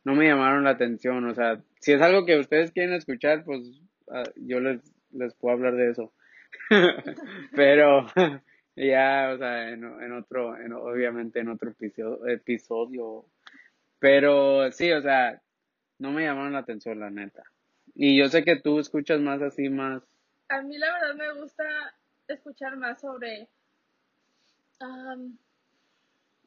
no 0.05 0.15
me 0.15 0.27
llamaron 0.27 0.65
la 0.65 0.71
atención. 0.71 1.27
O 1.27 1.35
sea, 1.35 1.61
si 1.81 1.93
es 1.93 2.03
algo 2.03 2.25
que 2.25 2.39
ustedes 2.39 2.71
quieren 2.73 2.95
escuchar, 2.95 3.45
pues 3.45 3.63
ah, 4.11 4.25
yo 4.37 4.61
les, 4.61 4.81
les 5.13 5.35
puedo 5.35 5.55
hablar 5.55 5.75
de 5.75 5.91
eso. 5.91 6.13
Pero 7.55 8.07
ya, 8.77 9.31
o 9.35 9.39
sea, 9.39 9.71
en, 9.71 10.13
otro, 10.13 10.57
en, 10.57 10.73
obviamente 10.73 11.41
en 11.41 11.49
otro 11.49 11.75
episodio. 12.27 13.25
Pero 13.99 14.71
sí, 14.71 14.93
o 14.93 15.03
sea, 15.03 15.41
no 15.99 16.13
me 16.13 16.25
llamaron 16.25 16.53
la 16.53 16.61
atención, 16.61 17.01
la 17.01 17.11
neta. 17.11 17.43
Y 17.95 18.17
yo 18.17 18.29
sé 18.29 18.45
que 18.45 18.57
tú 18.57 18.79
escuchas 18.79 19.21
más 19.21 19.43
así, 19.43 19.69
más... 19.69 20.03
A 20.49 20.63
mí 20.63 20.79
la 20.79 20.93
verdad 20.93 21.15
me 21.17 21.41
gusta 21.41 21.65
escuchar 22.29 22.77
más 22.77 23.01
sobre... 23.01 23.49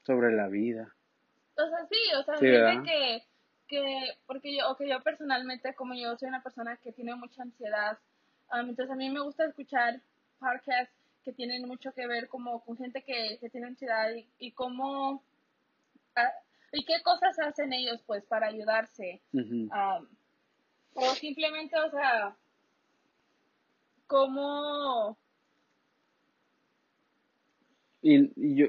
sobre 0.06 0.34
la 0.34 0.48
vida. 0.48 0.96
O 1.56 1.68
sea, 1.68 1.86
sí, 1.90 2.00
o 2.18 2.24
sea, 2.24 2.38
gente 2.38 2.84
que, 2.84 3.24
que, 3.68 4.18
porque 4.26 4.58
yo, 4.58 4.70
o 4.72 4.76
que 4.76 4.88
yo 4.88 5.02
personalmente, 5.02 5.76
como 5.76 5.94
yo 5.94 6.18
soy 6.18 6.30
una 6.30 6.44
persona 6.44 6.78
que 6.78 6.92
tiene 6.92 7.16
mucha 7.16 7.44
ansiedad, 7.44 8.00
entonces 8.54 8.90
a 8.90 8.96
mí 8.96 9.10
me 9.10 9.22
gusta 9.22 9.46
escuchar 9.46 10.02
podcasts 10.40 10.96
que 11.24 11.34
tienen 11.34 11.68
mucho 11.68 11.94
que 11.94 12.08
ver 12.08 12.28
como 12.28 12.64
con 12.64 12.78
gente 12.78 13.04
que, 13.04 13.40
tiene 13.52 13.68
ansiedad 13.68 14.10
y, 14.40 14.52
cómo 14.52 15.24
ah, 16.16 16.32
y 16.72 16.84
qué 16.86 17.02
cosas 17.04 17.38
hacen 17.40 17.74
ellos 17.74 18.02
pues 18.06 18.26
para 18.26 18.48
ayudarse 18.48 19.22
o 20.94 21.16
simplemente 21.16 21.80
o 21.80 21.90
sea 21.92 22.36
cómo 24.08 25.18
y, 28.02 28.56
yo 28.58 28.68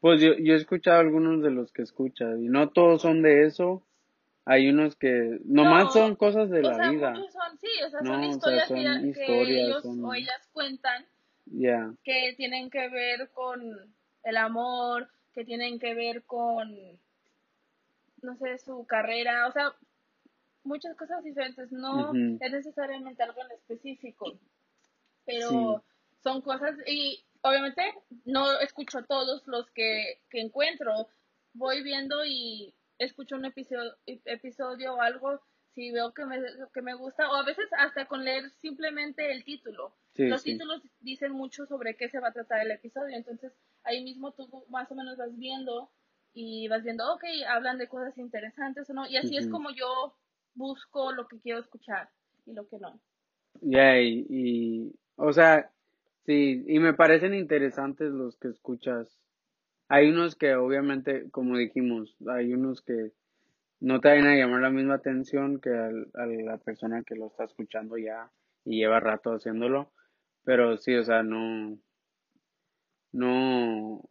pues 0.00 0.20
yo, 0.20 0.34
yo 0.38 0.54
he 0.54 0.56
escuchado 0.56 1.00
algunos 1.00 1.42
de 1.42 1.50
los 1.50 1.72
que 1.72 1.82
escuchas 1.82 2.38
y 2.40 2.48
no 2.48 2.70
todos 2.70 3.02
son 3.02 3.22
de 3.22 3.46
eso 3.46 3.82
hay 4.44 4.68
unos 4.68 4.96
que 4.96 5.38
nomás 5.44 5.92
son 5.92 6.16
cosas 6.16 6.50
de 6.50 6.62
la 6.62 6.90
vida. 6.90 7.14
Son, 7.14 7.58
sí, 7.58 7.68
o 7.86 7.90
sea, 7.90 8.00
son 8.02 8.24
historias, 8.24 8.68
que, 8.68 9.42
ellos 9.42 9.84
o 9.84 10.14
ellas 10.14 10.48
cuentan 10.52 11.06
que 12.02 12.34
tienen 12.36 12.70
que 12.70 12.88
ver 12.88 13.30
con 13.30 13.60
el 14.24 14.36
amor, 14.36 15.08
que 15.34 15.44
tienen 15.44 15.78
que 15.78 15.94
ver 15.94 16.24
con, 16.24 16.68
no 18.22 18.36
sé, 18.38 18.58
su 18.58 18.84
carrera, 18.86 19.46
o 19.46 19.52
sea, 19.52 19.72
muchas 20.64 20.96
cosas 20.96 21.22
diferentes. 21.22 21.70
No 21.70 22.12
es 22.12 22.52
necesariamente 22.52 23.22
algo 23.22 23.42
en 23.42 23.52
específico, 23.52 24.38
pero 25.26 25.84
son 26.22 26.40
cosas 26.40 26.74
y 26.86 27.22
obviamente 27.42 27.82
no 28.24 28.58
escucho 28.60 29.04
todos 29.04 29.46
los 29.46 29.70
que, 29.70 30.20
que 30.30 30.40
encuentro. 30.40 30.92
Voy 31.52 31.82
viendo 31.82 32.24
y 32.24 32.74
escucho 32.98 33.36
un 33.36 33.46
episodio, 33.46 33.96
episodio 34.06 34.94
o 34.94 35.00
algo, 35.00 35.40
si 35.74 35.90
veo 35.90 36.12
que 36.12 36.24
me, 36.26 36.38
que 36.72 36.82
me 36.82 36.94
gusta, 36.94 37.30
o 37.30 37.34
a 37.34 37.44
veces 37.44 37.66
hasta 37.78 38.06
con 38.06 38.24
leer 38.24 38.50
simplemente 38.60 39.32
el 39.32 39.44
título. 39.44 39.96
Los 40.16 40.42
títulos 40.42 40.82
dicen 41.00 41.32
mucho 41.32 41.66
sobre 41.66 41.96
qué 41.96 42.08
se 42.08 42.20
va 42.20 42.28
a 42.28 42.32
tratar 42.32 42.60
el 42.60 42.70
episodio, 42.72 43.16
entonces 43.16 43.52
ahí 43.84 44.02
mismo 44.02 44.32
tú 44.32 44.48
más 44.68 44.90
o 44.90 44.94
menos 44.94 45.16
vas 45.16 45.34
viendo 45.38 45.90
y 46.34 46.68
vas 46.68 46.82
viendo, 46.82 47.10
ok, 47.14 47.24
hablan 47.48 47.78
de 47.78 47.88
cosas 47.88 48.18
interesantes 48.18 48.90
o 48.90 48.92
no, 48.92 49.08
y 49.08 49.16
así 49.16 49.36
es 49.36 49.48
como 49.48 49.70
yo 49.70 50.14
busco 50.54 51.12
lo 51.12 51.26
que 51.26 51.40
quiero 51.40 51.60
escuchar 51.60 52.10
y 52.44 52.52
lo 52.52 52.68
que 52.68 52.78
no. 52.78 53.00
Ya, 53.62 53.98
y, 53.98 54.26
y, 54.28 54.94
o 55.16 55.32
sea, 55.32 55.72
sí, 56.26 56.64
y 56.66 56.78
me 56.78 56.94
parecen 56.94 57.34
interesantes 57.34 58.10
los 58.10 58.36
que 58.36 58.48
escuchas 58.48 59.20
hay 59.90 60.08
unos 60.08 60.36
que 60.36 60.54
obviamente, 60.54 61.28
como 61.32 61.58
dijimos, 61.58 62.16
hay 62.28 62.54
unos 62.54 62.80
que 62.80 63.10
no 63.80 64.00
te 64.00 64.08
van 64.08 64.26
a 64.28 64.36
llamar 64.36 64.62
la 64.62 64.70
misma 64.70 64.94
atención 64.94 65.60
que 65.60 65.70
a 65.70 66.26
la 66.26 66.58
persona 66.58 67.02
que 67.02 67.16
lo 67.16 67.26
está 67.26 67.42
escuchando 67.44 67.98
ya 67.98 68.30
y 68.64 68.76
lleva 68.78 69.00
rato 69.00 69.32
haciéndolo, 69.32 69.90
pero 70.44 70.76
sí, 70.76 70.94
o 70.94 71.02
sea, 71.02 71.24
no, 71.24 71.76
no, 73.10 74.08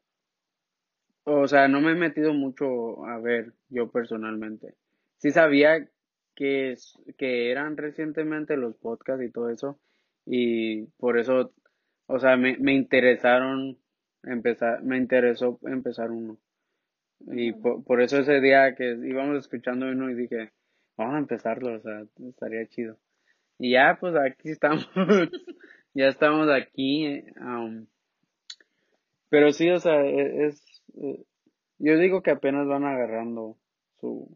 o 1.24 1.48
sea, 1.48 1.70
no 1.70 1.80
me 1.80 1.94
he 1.94 1.96
metido 1.96 2.34
mucho 2.34 3.06
a 3.06 3.18
ver 3.20 3.54
yo 3.70 3.90
personalmente. 3.90 4.76
Sí 5.16 5.32
sabía 5.32 5.90
que, 6.36 6.76
que 7.18 7.52
eran 7.52 7.78
recientemente 7.78 8.58
los 8.58 8.76
podcasts 8.76 9.24
y 9.24 9.32
todo 9.32 9.50
eso, 9.50 9.80
y 10.26 10.88
por 10.98 11.18
eso, 11.18 11.54
o 12.12 12.20
sea, 12.20 12.38
me, 12.38 12.58
me 12.58 12.74
interesaron 12.74 13.78
empezar, 14.24 14.82
me 14.82 14.98
interesó 14.98 15.60
empezar 15.64 16.10
uno. 16.10 16.40
Y 17.20 17.54
por, 17.54 18.02
eso 18.02 18.18
ese 18.18 18.42
día 18.42 18.74
que 18.76 18.98
íbamos 19.04 19.38
escuchando 19.38 19.86
uno 19.86 20.10
y 20.10 20.16
dije, 20.16 20.52
vamos 20.98 21.16
a 21.16 21.20
empezarlo, 21.20 21.76
o 21.76 21.80
sea, 21.80 22.04
estaría 22.28 22.68
chido. 22.68 22.98
Y 23.60 23.74
ya, 23.74 23.98
pues 24.00 24.16
aquí 24.16 24.50
estamos, 24.50 24.90
ya 25.94 26.08
estamos 26.08 26.50
aquí. 26.50 27.24
Um, 27.40 27.86
pero 29.30 29.52
sí, 29.52 29.70
o 29.70 29.80
sea, 29.80 30.04
e, 30.04 30.48
es, 30.48 30.84
eh, 30.96 31.24
yo 31.78 31.98
digo 32.00 32.24
que 32.24 32.32
apenas 32.32 32.68
van 32.68 32.86
agarrando 32.86 33.56
su, 34.00 34.36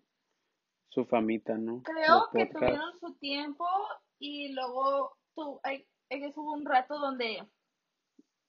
su 0.89 1.06
famita, 1.06 1.58
¿no? 1.58 1.82
Creo 1.82 2.30
que 2.32 2.46
tuvieron 2.53 3.00
su 3.00 3.15
tiempo 3.15 3.65
y 4.20 4.53
luego 4.53 5.18
tu, 5.34 5.60
hay, 5.63 5.88
hubo 6.36 6.53
un 6.53 6.65
rato 6.65 7.00
donde 7.00 7.39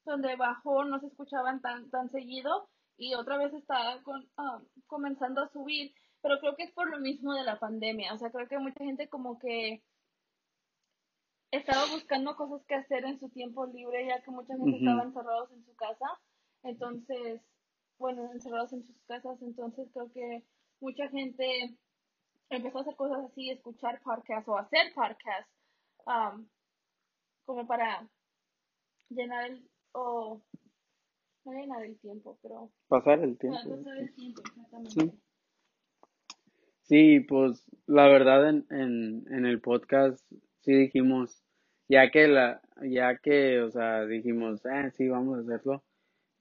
donde 0.05 0.37
bajó, 0.37 0.85
no 0.85 1.01
se 1.01 1.07
escuchaban 1.07 1.61
tan, 1.61 1.91
tan 1.91 2.11
seguido 2.11 2.69
y 2.97 3.15
otra 3.15 3.39
vez 3.39 3.53
está 3.55 4.01
con, 4.03 4.29
ah, 4.37 4.61
comenzando 4.87 5.43
a 5.43 5.49
subir, 5.49 5.95
pero 6.21 6.39
creo 6.41 6.57
que 6.57 6.65
es 6.65 6.73
por 6.73 6.89
lo 6.91 6.99
mismo 7.01 7.35
de 7.35 7.45
la 7.45 7.59
pandemia, 7.59 8.15
o 8.15 8.19
sea, 8.19 8.31
creo 8.31 8.49
que 8.49 8.59
mucha 8.59 8.85
gente 8.85 9.09
como 9.09 9.39
que 9.39 9.83
estaba 11.51 11.87
buscando 11.93 12.37
cosas 12.37 12.65
que 12.67 12.75
hacer 12.75 13.05
en 13.05 13.19
su 13.19 13.29
tiempo 13.31 13.67
libre, 13.67 14.07
ya 14.07 14.23
que 14.23 14.31
mucha 14.31 14.57
gente 14.57 14.79
estaba 14.79 15.03
encerrados 15.03 15.51
en 15.53 15.65
su 15.65 15.75
casa, 15.77 16.07
entonces, 16.63 17.43
bueno, 17.99 18.31
encerrados 18.33 18.73
en 18.73 18.85
sus 18.85 18.97
casas, 19.07 19.41
entonces 19.43 19.89
creo 19.93 20.11
que 20.13 20.45
mucha 20.81 21.09
gente 21.09 21.77
empezó 22.51 22.79
a 22.79 22.81
hacer 22.83 22.97
cosas 22.97 23.25
así, 23.31 23.51
escuchar 23.51 24.01
podcasts 24.03 24.49
o 24.49 24.59
hacer 24.59 24.93
podcasts, 24.95 25.53
como 27.45 27.67
para 27.67 28.09
llenar 29.11 29.51
el, 29.51 29.71
o 29.95 30.43
no 31.45 31.53
llenar 31.53 31.85
el 31.85 31.99
tiempo, 31.99 32.39
pero... 32.43 32.71
Pasar 32.89 33.21
el 33.21 33.37
tiempo. 33.39 33.59
Sí. 34.89 35.13
sí, 36.83 37.21
pues 37.21 37.65
la 37.87 38.07
verdad 38.09 38.49
en, 38.49 38.67
en, 38.71 39.25
en 39.33 39.47
el 39.47 39.61
podcast 39.61 40.21
sí 40.61 40.73
dijimos, 40.73 41.43
ya 41.89 42.11
que 42.11 42.29
la, 42.29 42.63
ya 42.83 43.19
que, 43.19 43.61
o 43.61 43.71
sea, 43.71 44.07
dijimos, 44.07 44.65
eh, 44.67 44.91
sí, 44.97 45.09
vamos 45.09 45.39
a 45.39 45.43
hacerlo. 45.43 45.85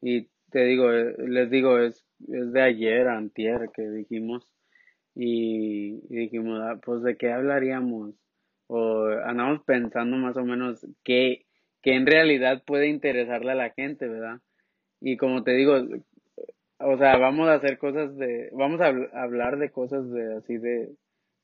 Y 0.01 0.29
te 0.49 0.63
digo, 0.63 0.91
eh, 0.91 1.15
les 1.27 1.49
digo, 1.49 1.79
es, 1.79 2.05
es 2.27 2.51
de 2.53 2.61
ayer, 2.61 3.07
antier, 3.07 3.69
que 3.73 3.89
dijimos. 3.89 4.47
Y, 5.15 6.01
y 6.09 6.15
dijimos, 6.15 6.59
ah, 6.63 6.79
pues 6.83 7.03
de 7.03 7.17
qué 7.17 7.31
hablaríamos. 7.31 8.15
O 8.67 9.07
andamos 9.25 9.63
pensando 9.63 10.17
más 10.17 10.37
o 10.37 10.43
menos 10.43 10.87
qué, 11.03 11.45
que 11.83 11.95
en 11.95 12.07
realidad 12.07 12.63
puede 12.65 12.87
interesarle 12.87 13.51
a 13.51 13.55
la 13.55 13.69
gente, 13.71 14.07
¿verdad? 14.07 14.39
Y 15.01 15.17
como 15.17 15.43
te 15.43 15.51
digo, 15.51 15.75
o 16.79 16.97
sea, 16.97 17.17
vamos 17.17 17.49
a 17.49 17.55
hacer 17.55 17.77
cosas 17.77 18.17
de, 18.17 18.49
vamos 18.53 18.81
a 18.81 18.87
hablar 19.21 19.57
de 19.59 19.69
cosas 19.69 20.09
de 20.09 20.35
así 20.37 20.57
de, 20.57 20.95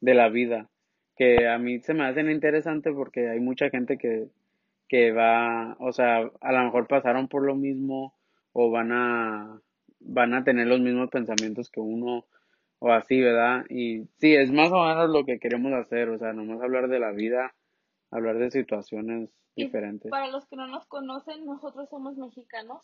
de 0.02 0.14
la 0.14 0.30
vida, 0.30 0.70
que 1.18 1.48
a 1.48 1.60
mí 1.60 1.80
se 1.80 1.94
me 1.94 2.06
hacen 2.06 2.32
interesantes 2.32 2.94
porque 2.96 3.30
hay 3.30 3.42
mucha 3.42 3.70
gente 3.70 3.98
que, 3.98 4.30
que 4.88 5.12
va, 5.12 5.76
o 5.80 5.92
sea, 5.92 6.32
a 6.42 6.52
lo 6.54 6.64
mejor 6.64 6.88
pasaron 6.88 7.28
por 7.28 7.46
lo 7.46 7.56
mismo 7.56 8.16
o 8.54 8.72
van 8.72 8.92
a, 8.94 9.62
van 10.00 10.34
a 10.34 10.44
tener 10.46 10.68
los 10.68 10.80
mismos 10.80 11.10
pensamientos 11.10 11.70
que 11.70 11.82
uno 11.82 12.26
o 12.80 12.92
así, 12.94 13.20
¿verdad? 13.22 13.66
Y 13.70 14.06
sí, 14.20 14.36
es 14.36 14.52
más 14.52 14.72
o 14.72 14.86
menos 14.86 15.10
lo 15.10 15.26
que 15.26 15.40
queremos 15.40 15.74
hacer, 15.74 16.10
o 16.10 16.18
sea, 16.18 16.32
nomás 16.32 16.62
hablar 16.62 16.88
de 16.88 17.00
la 17.00 17.12
vida, 17.12 17.54
hablar 18.10 18.38
de 18.40 18.52
situaciones 18.52 19.30
diferentes. 19.66 20.10
para 20.12 20.28
los 20.28 20.46
que 20.48 20.56
no 20.56 20.68
nos 20.68 20.86
conocen, 20.88 21.46
nosotros 21.46 21.90
somos 21.90 22.18
mexicanos. 22.18 22.84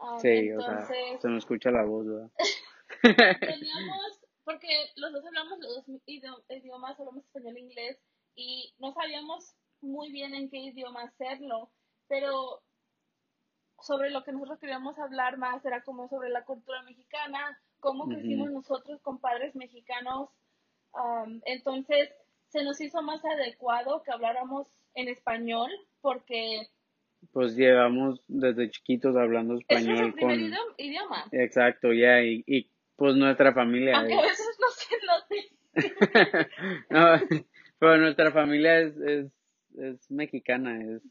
Um, 0.00 0.18
sí, 0.20 0.52
o 0.52 0.60
sea, 0.60 0.86
se 1.20 1.28
nos 1.28 1.38
escucha 1.38 1.70
la 1.70 1.84
voz, 1.84 2.06
¿verdad? 2.06 2.30
teníamos 3.40 4.20
porque 4.44 4.68
los 4.96 5.12
dos 5.12 5.26
hablamos 5.26 5.58
los 5.58 5.86
dos 5.86 6.00
idio- 6.06 6.42
idiomas, 6.48 6.98
hablamos 6.98 7.24
español 7.24 7.56
e 7.56 7.60
inglés, 7.60 7.98
y 8.34 8.74
no 8.78 8.92
sabíamos 8.92 9.54
muy 9.82 10.10
bien 10.10 10.34
en 10.34 10.48
qué 10.48 10.56
idioma 10.58 11.02
hacerlo, 11.02 11.70
pero 12.06 12.62
sobre 13.80 14.10
lo 14.10 14.24
que 14.24 14.32
nosotros 14.32 14.58
queríamos 14.58 14.98
hablar 14.98 15.36
más 15.36 15.64
era 15.64 15.82
como 15.82 16.08
sobre 16.08 16.30
la 16.30 16.44
cultura 16.44 16.82
mexicana, 16.82 17.60
cómo 17.80 18.08
crecimos 18.08 18.50
nosotros 18.50 19.00
con 19.02 19.20
padres 19.20 19.54
mexicanos. 19.54 20.30
Am, 20.94 21.42
entonces, 21.44 22.10
se 22.48 22.64
nos 22.64 22.80
hizo 22.80 23.02
más 23.02 23.22
adecuado 23.24 24.02
que 24.02 24.10
habláramos 24.10 24.66
en 25.00 25.08
español, 25.08 25.70
porque 26.00 26.68
Pues 27.32 27.56
llevamos 27.56 28.20
desde 28.28 28.70
chiquitos 28.70 29.16
hablando 29.16 29.54
es 29.54 29.60
español 29.60 29.98
nuestro 30.12 30.26
primer 30.28 30.50
con... 30.50 30.74
idioma. 30.78 31.24
Exacto, 31.32 31.92
ya, 31.92 32.22
y, 32.22 32.42
y 32.46 32.70
pues 32.96 33.14
nuestra 33.16 33.52
familia 33.54 33.96
Aunque 33.98 34.14
a 34.14 34.20
es... 34.20 34.28
veces 34.28 34.58
no 34.60 34.68
se 34.70 34.96
note. 35.06 36.48
no, 36.90 37.44
pero 37.78 37.96
nuestra 37.98 38.32
familia 38.32 38.80
es, 38.80 38.96
es, 38.98 39.26
es 39.78 40.10
mexicana, 40.10 40.78
es, 40.82 41.02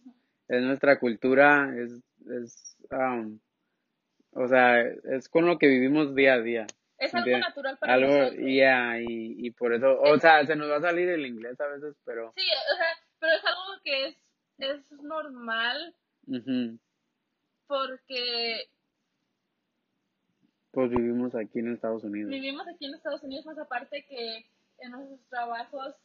es 0.49 0.61
nuestra 0.63 0.99
cultura, 0.99 1.69
es, 1.77 2.03
es, 2.29 2.77
um, 2.91 3.39
o 4.31 4.47
sea, 4.47 4.81
es 4.81 5.29
con 5.29 5.45
lo 5.45 5.57
que 5.57 5.67
vivimos 5.67 6.13
día 6.15 6.33
a 6.33 6.41
día. 6.41 6.67
Es 6.97 7.13
algo 7.13 7.27
¿entiendes? 7.27 7.47
natural 7.47 7.77
para 7.77 7.93
Algo, 7.93 8.17
nosotros. 8.17 8.45
ya, 8.47 8.99
y, 8.99 9.35
y 9.45 9.51
por 9.51 9.73
eso, 9.73 9.99
o 10.01 10.17
sea, 10.19 10.45
se 10.45 10.55
nos 10.55 10.69
va 10.69 10.77
a 10.77 10.81
salir 10.81 11.07
el 11.09 11.25
inglés 11.25 11.59
a 11.61 11.67
veces, 11.67 11.95
pero, 12.03 12.33
Sí, 12.35 12.41
o 12.73 12.75
sea, 12.75 12.87
pero 13.19 13.33
es 13.33 13.43
algo 13.45 13.81
que 13.83 14.07
es, 14.07 14.15
es 14.59 14.91
normal 15.01 15.95
porque 17.67 18.69
pues 20.71 20.89
vivimos 20.91 21.33
aquí 21.35 21.59
en 21.59 21.73
Estados 21.73 22.03
Unidos, 22.03 22.29
vivimos 22.29 22.67
aquí 22.67 22.85
en 22.85 22.93
Estados 22.95 23.23
Unidos, 23.23 23.45
más 23.45 23.57
aparte 23.57 24.05
que 24.05 24.49
en 24.79 24.91
nuestros 24.91 25.19
trabajos 25.29 25.95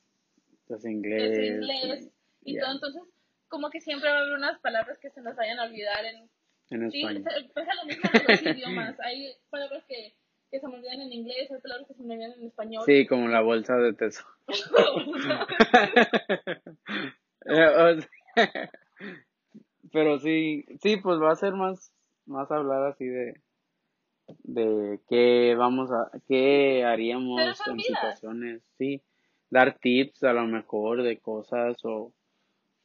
es 0.69 0.85
inglés, 0.85 1.39
inglés 1.39 2.11
y 2.43 2.59
todo, 2.59 2.73
entonces 2.73 3.03
como 3.49 3.69
que 3.71 3.81
siempre 3.81 4.09
va 4.11 4.17
a 4.17 4.21
haber 4.21 4.33
unas 4.33 4.59
palabras 4.61 4.99
que 4.99 5.11
se 5.11 5.21
nos 5.21 5.37
vayan 5.37 5.59
a 5.59 5.65
olvidar 5.65 6.05
en... 6.07 6.31
en 6.71 6.91
Sí, 6.91 7.01
español. 7.03 7.25
se- 7.25 7.49
pasa 7.53 7.75
lo 7.75 7.85
mismo 7.85 8.03
en 8.15 8.23
los 8.27 8.43
idiomas, 8.57 9.01
hay 9.01 9.35
palabras 9.51 9.85
que, 9.87 10.15
que 10.53 10.61
se 10.61 10.69
me 10.69 10.75
olvidan 10.75 11.01
en 11.01 11.13
inglés, 11.13 11.51
hay 11.51 11.61
palabras 11.61 11.89
que 11.89 11.95
se 11.95 12.03
me 12.03 12.15
olvidan 12.15 12.33
en 12.39 12.47
español. 12.47 12.83
Sí, 12.85 13.07
como 13.07 13.29
la 13.29 13.41
bolsa 13.41 13.77
de 13.77 13.95
tesoro. 13.95 14.29
Eh, 17.45 17.99
Pero 19.93 20.21
sí, 20.21 20.65
sí, 20.81 20.97
pues 20.99 21.21
va 21.21 21.33
a 21.33 21.37
ser 21.37 21.55
más, 21.55 21.93
más 22.25 22.51
hablar 22.53 22.85
así 22.85 23.05
de, 23.05 23.41
de 24.45 25.01
qué 25.09 25.57
vamos 25.59 25.91
a, 25.91 26.11
qué 26.29 26.85
haríamos 26.85 27.41
en 27.67 27.77
vidas. 27.77 27.87
situaciones, 27.87 28.63
sí, 28.79 29.03
dar 29.51 29.77
tips 29.79 30.23
a 30.23 30.33
lo 30.33 30.47
mejor 30.47 31.03
de 31.03 31.19
cosas 31.19 31.77
o, 31.85 32.13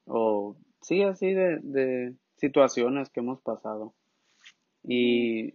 o 0.08 0.56
sí, 0.82 1.04
así 1.04 1.34
de, 1.34 1.60
de 1.62 2.16
situaciones 2.38 3.12
que 3.12 3.20
hemos 3.20 3.40
pasado. 3.42 3.94
Y, 4.84 5.54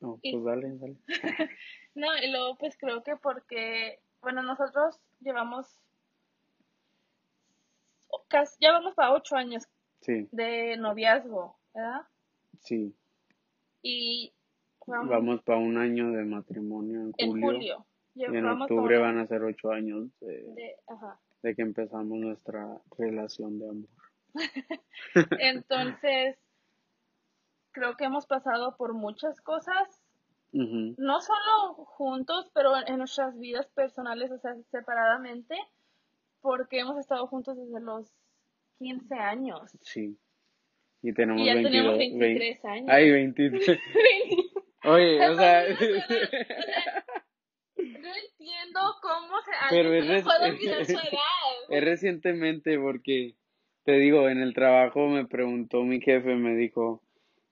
no, 0.00 0.18
Y- 0.22 0.32
pues 0.32 0.44
dale, 0.44 0.76
dale. 0.78 0.96
No, 1.94 2.06
y 2.16 2.30
luego 2.30 2.56
pues 2.58 2.76
creo 2.78 3.02
que 3.02 3.16
porque, 3.16 4.00
bueno, 4.20 4.42
nosotros 4.42 5.00
llevamos, 5.20 5.66
casi, 8.28 8.56
ya 8.60 8.72
vamos 8.72 8.94
para 8.94 9.12
ocho 9.12 9.36
años 9.36 9.66
Sí, 10.00 10.28
de 10.30 10.76
noviazgo, 10.76 11.58
¿verdad? 11.74 12.02
sí, 12.60 12.94
Y 13.82 14.32
vamos, 14.86 15.08
vamos 15.08 15.42
para 15.42 15.58
un 15.58 15.76
año 15.76 16.12
de 16.12 16.24
matrimonio 16.24 17.00
en 17.00 17.12
en 17.18 17.30
julio. 17.30 17.46
julio. 17.52 17.86
Y 18.14 18.24
en 18.24 18.46
octubre 18.46 18.98
van 18.98 19.18
a 19.18 19.26
ser 19.26 19.42
ocho 19.42 19.70
años 19.72 20.08
de, 20.20 20.42
de- 20.54 20.76
ajá. 20.88 21.20
de 21.42 21.54
que 21.54 21.62
empezamos 21.62 22.18
nuestra 22.18 22.80
relación 22.96 23.58
de 23.58 23.68
amor. 23.68 23.88
Entonces, 25.40 26.36
creo 27.72 27.96
que 27.96 28.04
hemos 28.04 28.26
pasado 28.26 28.76
por 28.76 28.94
muchas 28.94 29.40
cosas, 29.40 30.02
no 30.52 31.20
solo 31.20 31.74
juntos, 31.84 32.50
pero 32.54 32.72
en 32.86 32.98
nuestras 32.98 33.38
vidas 33.38 33.66
personales, 33.68 34.30
o 34.30 34.38
sea, 34.38 34.54
separadamente, 34.70 35.56
porque 36.40 36.80
hemos 36.80 36.98
estado 36.98 37.26
juntos 37.26 37.56
desde 37.56 37.80
los 37.80 38.10
15 38.78 39.14
años. 39.16 39.70
Sí. 39.82 40.16
Y 41.02 41.12
tenemos 41.12 41.42
Y 41.42 41.46
ya 41.46 41.54
22, 41.54 41.72
tenemos 41.72 41.98
vein- 41.98 42.18
23 42.18 42.64
años. 42.64 42.86
Ay, 42.90 43.10
23. 43.10 43.78
Oye, 44.84 45.28
o 45.30 45.36
sea, 45.36 45.64
No 47.76 48.08
entiendo 48.14 48.80
cómo 49.02 49.40
se 49.44 49.50
Pero 49.70 49.92
es 49.92 50.26
olvidar 50.26 50.84
su 50.84 50.92
edad. 50.92 50.98
es 51.68 51.84
recientemente 51.84 52.78
porque, 52.78 53.34
te 53.84 53.92
digo, 53.92 54.28
en 54.28 54.38
el 54.40 54.54
trabajo 54.54 55.06
me 55.08 55.26
preguntó 55.26 55.82
mi 55.84 56.00
jefe, 56.00 56.34
me 56.34 56.56
dijo, 56.56 57.02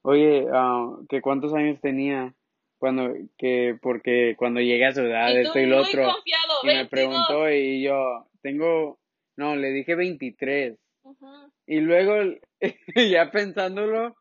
oye, 0.06 0.46
ah, 0.52 0.96
que 1.08 1.20
cuántos 1.20 1.52
años 1.54 1.80
tenía 1.80 2.34
cuando, 2.78 3.12
que, 3.38 3.76
porque 3.82 4.34
cuando 4.38 4.60
llegue 4.60 4.86
a 4.86 4.92
su 4.92 5.00
edad, 5.00 5.30
Y 5.34 5.38
esto 5.38 5.58
y 5.58 5.66
lo 5.66 5.80
otro. 5.80 6.12
confiado, 6.14 6.52
Y 6.62 6.66
me 6.66 6.72
22. 6.74 6.90
preguntó 6.90 7.50
y 7.50 7.82
yo, 7.82 8.26
tengo, 8.42 8.98
no, 9.36 9.56
le 9.56 9.68
dije 9.70 9.94
23. 9.94 10.78
Ujú. 11.02 11.26
Y 11.66 11.80
luego, 11.80 12.14
ya 12.94 13.30
pensándolo, 13.30 14.14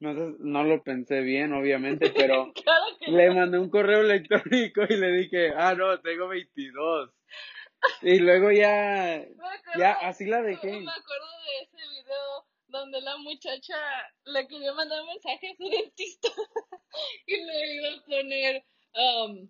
no, 0.00 0.12
no 0.38 0.64
lo 0.64 0.82
pensé 0.82 1.20
bien, 1.20 1.52
obviamente, 1.52 2.10
pero 2.16 2.52
Claro 2.52 2.84
le 3.08 3.30
mandé 3.34 3.58
un 3.58 3.70
correo 3.70 4.00
electrónico 4.02 4.82
y 4.88 4.96
le 4.96 5.08
dije, 5.12 5.52
ah, 5.56 5.74
no, 5.74 5.98
tengo 6.00 6.28
22. 6.28 7.10
Y 8.02 8.20
luego 8.20 8.52
ya, 8.52 9.16
acuerdo- 9.16 9.78
ya 9.78 9.92
así 9.94 10.26
la 10.26 10.40
dejé. 10.42 10.66
Me 10.70 10.90
acuerdo 10.92 11.26
de 11.46 11.64
ese 11.64 11.88
video 11.88 12.46
donde 12.72 13.00
la 13.02 13.16
muchacha 13.18 13.76
le 14.24 14.48
quería 14.48 14.72
mandar 14.72 15.00
un 15.02 15.08
mensaje 15.08 15.50
a 15.50 15.56
su 15.56 15.68
dentista 15.68 16.28
y 17.26 17.36
le 17.36 17.74
iba 17.74 17.88
a 17.96 18.04
poner, 18.04 18.64
um, 18.96 19.48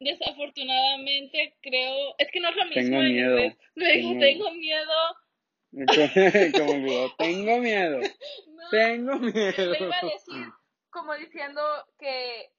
desafortunadamente 0.00 1.56
creo, 1.62 2.14
es 2.18 2.28
que 2.32 2.40
no 2.40 2.48
es 2.50 2.56
lo 2.56 2.64
mismo 2.64 2.74
Tengo 2.82 3.00
miedo. 3.02 3.36
Le 3.74 3.86
dije, 3.96 4.00
Tengo- 4.02 4.20
tengo 4.20 4.50
miedo. 4.52 4.92
Como 6.56 6.72
digo, 6.74 7.14
tengo 7.18 7.58
miedo, 7.58 7.98
No, 8.00 8.70
tengo 8.70 9.14
miedo. 9.18 9.72
le 9.72 9.78
iba 9.84 9.96
a 10.00 10.06
decir 10.06 10.44
como 10.90 11.14
diciendo 11.16 11.60
que 11.98 12.50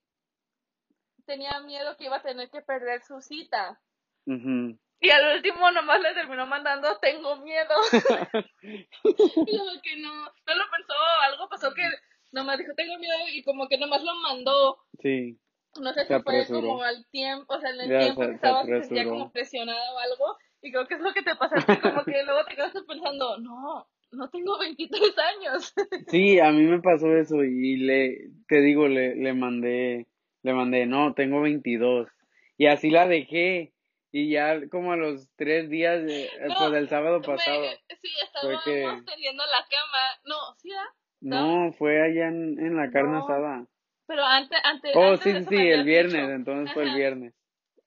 tenía 1.26 1.60
miedo 1.62 1.98
que 1.98 2.06
iba 2.06 2.17
a 2.17 2.22
tener 2.22 2.50
que 2.52 2.62
perder 2.62 3.02
su 3.02 3.20
cita. 3.22 3.82
Ujú. 4.28 4.78
Y 4.99 5.10
al 5.12 5.36
último 5.36 5.69
nomás 5.71 6.01
le 6.01 6.13
terminó 6.13 6.45
mandando 6.47 6.97
tengo 6.99 7.36
miedo. 7.38 7.69
como 8.62 9.81
que 9.83 9.97
no, 9.97 10.13
no 10.13 10.55
lo 10.55 10.63
pensó, 10.71 10.93
algo 11.23 11.47
pasó 11.49 11.73
que 11.73 11.83
nomás 12.31 12.57
dijo 12.57 12.73
tengo 12.75 12.97
miedo 12.97 13.13
y 13.31 13.43
como 13.43 13.67
que 13.67 13.77
nomás 13.77 14.03
lo 14.03 14.15
mandó. 14.15 14.77
Sí, 14.99 15.38
No 15.79 15.93
sé 15.93 16.01
si 16.05 16.13
fue 16.23 16.45
como 16.47 16.81
al 16.83 17.05
tiempo, 17.12 17.53
o 17.53 17.60
sea, 17.62 17.69
en 17.71 17.81
el 17.81 17.89
Ya, 17.89 17.99
tiempo 17.99 18.21
se- 18.23 18.27
que 18.29 18.36
estaba 18.36 18.65
se 18.65 18.79
sentía 18.81 19.03
como 19.05 19.31
presionada 19.31 19.93
o 19.93 19.99
algo. 19.99 20.38
Y 20.62 20.71
creo 20.71 20.88
que 20.88 20.95
es 20.95 21.01
lo 21.01 21.13
que 21.13 21.21
te 21.21 21.36
pasa 21.36 21.55
como 21.81 22.03
que 22.03 22.23
luego 22.23 22.43
te 22.45 22.55
quedas 22.55 22.73
pensando, 22.88 23.38
no, 23.38 23.88
no 24.12 24.29
tengo 24.29 24.57
23 24.57 25.13
años. 25.19 25.73
sí, 26.10 26.39
a 26.39 26.51
mí 26.51 26.63
me 26.63 26.81
pasó 26.81 27.15
eso 27.15 27.43
y 27.43 27.77
le, 27.77 28.29
te 28.47 28.62
digo, 28.62 28.88
le, 28.88 29.15
le 29.15 29.33
mandé, 29.33 30.07
le 30.41 30.53
mandé, 30.53 30.88
no, 30.88 31.13
tengo 31.13 31.41
22. 31.41 32.10
Y 32.57 32.65
así 32.65 32.89
la 32.89 33.07
dejé. 33.07 33.73
Y 34.12 34.32
ya 34.32 34.67
como 34.70 34.93
a 34.93 34.96
los 34.98 35.30
tres 35.36 35.70
días, 35.70 36.04
de- 36.06 36.30
No, 36.48 36.56
pues 36.58 36.72
del 36.72 36.89
sábado 36.89 37.20
Me- 37.20 37.26
pasado. 37.26 37.63
sí, 38.02 38.10
estábamos 38.24 38.63
que- 38.63 39.04
tendiendo 39.06 39.43
la 39.46 39.65
cama. 39.70 40.22
No, 40.26 40.36
sí, 40.58 40.70
¿verdad? 40.70 40.86
No, 41.20 41.74
fue 41.74 42.02
allá 42.02 42.28
en, 42.28 42.58
en 42.60 42.76
la 42.78 42.89
carne 42.89 43.12
No. 43.12 43.24
asada. 43.26 43.67
Pero 44.08 44.24
antes, 44.24 44.58
antes, 44.63 44.96
Oh, 44.96 45.12
antes 45.12 45.22
sí, 45.24 45.34
de 45.34 45.43
sí, 45.46 45.56
me 45.56 45.74
el 45.74 45.84
viernes, 45.84 46.13
dicho. 46.13 46.32
entonces 46.32 46.74
fue 46.74 46.84
el 46.84 46.96
viernes. 46.96 47.34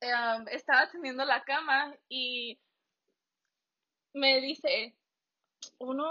um, 0.03 0.47
estaba 0.49 0.91
tendiendo 0.91 1.25
la 1.25 1.43
cama 1.45 1.95
y 2.09 2.59
me 4.15 4.41
dice, 4.41 4.95
uno 5.81 6.07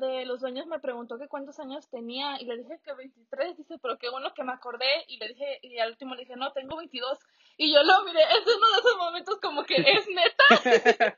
de 0.00 0.24
los 0.26 0.40
dueños 0.40 0.66
me 0.66 0.80
preguntó 0.80 1.16
que 1.16 1.28
cuántos 1.28 1.58
años 1.60 1.88
tenía 1.88 2.40
y 2.40 2.44
le 2.44 2.58
dije 2.58 2.80
que 2.82 2.92
23, 2.92 3.56
dice, 3.56 3.78
pero 3.80 3.96
qué 3.98 4.10
bueno 4.10 4.34
que 4.34 4.42
me 4.42 4.52
acordé 4.52 5.04
y 5.06 5.16
le 5.18 5.28
dije, 5.28 5.60
y 5.62 5.78
al 5.78 5.90
último 5.92 6.14
le 6.16 6.22
dije, 6.22 6.34
no, 6.36 6.52
tengo 6.52 6.76
22 6.76 7.18
y 7.56 7.72
yo 7.72 7.82
lo 7.84 8.04
miré, 8.04 8.20
es 8.30 8.44
uno 8.46 8.66
de 8.66 8.78
esos 8.80 8.96
momentos 8.98 9.38
como 9.40 9.64
que 9.64 9.76
es 9.76 10.06
neta, 10.08 10.44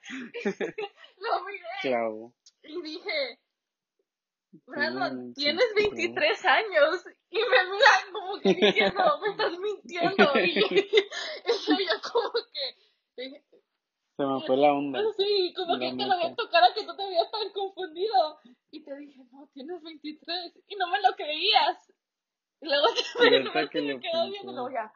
lo 1.17 1.45
miré 1.45 1.65
Claro. 1.81 2.33
y 2.63 2.83
dije, 2.83 3.41
Brandon, 4.67 5.33
tienes 5.35 5.75
23. 5.75 6.15
23 6.15 6.45
años 6.45 7.05
y 7.31 7.39
me 7.39 7.65
miran 7.71 8.13
como 8.13 8.39
que 8.41 8.55
diciendo, 8.55 9.19
me 9.23 9.29
estás 9.31 9.59
mintiendo 9.59 10.33
y, 10.45 10.59
y 10.59 11.87
yo 11.87 12.11
como 12.13 12.33
que 12.53 13.23
dije, 13.23 13.45
Se 14.19 14.25
me 14.27 14.41
fue 14.47 14.57
la 14.57 14.73
onda. 14.75 14.99
Sí, 15.17 15.55
como 15.55 15.77
La 15.77 15.97
que 15.97 16.05
lo 16.05 16.13
había 16.13 16.35
tu 16.35 16.49
cara 16.51 16.67
que 16.75 16.85
tú 16.85 16.95
te 16.97 17.03
habías 17.05 17.31
tan 17.31 17.53
confundido. 17.53 18.41
Y 18.73 18.83
te 18.83 18.97
dije, 18.97 19.21
no, 19.31 19.49
tienes 19.55 19.81
23. 19.81 20.59
Y 20.67 20.75
no 20.75 20.89
me 20.89 20.99
lo 21.01 21.15
creías. 21.17 21.93
Y 22.61 22.67
luego 22.67 22.87
te 23.17 23.31
me, 23.31 23.39
me 23.39 23.51
quedó 23.53 23.63
pensé. 23.71 24.31
viendo 24.31 24.51
y 24.51 24.55
luego 24.55 24.71
ya. 24.71 24.93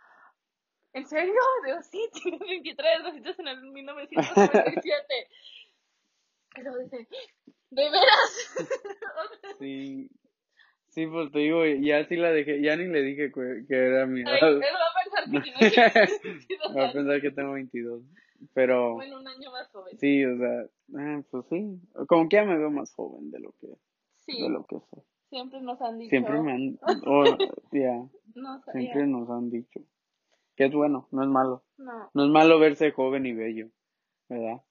¿En 0.95 1.07
serio? 1.07 1.35
Digo, 1.65 1.83
sí, 1.83 2.11
tengo 2.25 2.39
23, 2.45 3.03
naciste 3.05 3.35
en 3.43 3.49
el 3.49 3.63
1997. 3.63 5.29
Y 6.57 6.61
luego 6.63 6.79
dice, 6.83 7.09
¿de 7.71 7.91
veras? 7.91 8.55
Sí. 9.61 10.11
Sí, 10.89 11.07
pues 11.07 11.31
te 11.33 11.39
digo, 11.39 11.65
ya 11.65 12.05
sí 12.07 12.17
la 12.17 12.33
dejé, 12.33 12.61
ya 12.61 12.77
ni 12.77 12.87
le 12.89 13.01
dije 13.03 13.33
que, 13.33 13.65
que 13.67 13.75
era 13.75 14.05
mi 14.05 14.21
Ay, 14.27 14.39
edad. 14.39 14.51
él 14.51 14.61
va 14.61 14.91
a 14.91 15.03
pensar 15.03 15.25
que 15.25 15.41
tiene 15.41 15.59
22 16.23 16.77
Va 16.77 16.89
a 16.89 16.93
pensar 16.93 17.21
que 17.23 17.31
tengo 17.31 17.53
22. 17.53 18.03
Pero, 18.55 18.95
Bueno, 18.95 19.19
un 19.21 19.29
año 19.29 19.51
más 19.51 19.69
joven. 19.71 19.99
sí, 19.99 20.25
o 20.25 20.37
sea, 20.39 20.67
ah, 20.99 21.23
pues 21.31 21.47
sí. 21.49 21.81
Como 22.09 22.29
que 22.29 22.37
ya 22.37 22.45
me 22.45 22.59
veo 22.59 22.71
más 22.71 22.93
joven 22.95 23.31
de 23.31 23.39
lo 23.41 23.53
que, 23.61 23.69
Sí, 24.21 24.41
de 24.43 24.49
lo 24.49 24.65
que 24.67 24.79
soy. 24.91 25.03
siempre 25.31 25.61
nos 25.61 25.81
han 25.81 25.99
dicho. 25.99 26.11
Siempre 26.11 26.41
me 26.41 26.53
han, 26.53 26.79
o, 27.07 27.25
ya, 27.73 28.09
No 28.35 28.61
sabía. 28.63 28.73
siempre 28.93 29.07
nos 29.07 29.29
han 29.31 29.51
dicho. 29.51 29.81
Que 30.57 30.67
es 30.67 30.73
bueno, 30.75 31.09
no 31.13 31.23
es 31.23 31.29
malo. 31.29 31.65
No. 31.79 32.11
No 32.15 32.25
es 32.25 32.31
malo 32.31 32.59
verse 32.59 32.93
joven 32.93 33.27
y 33.27 33.33
bello, 33.33 33.71
¿verdad? 34.29 34.63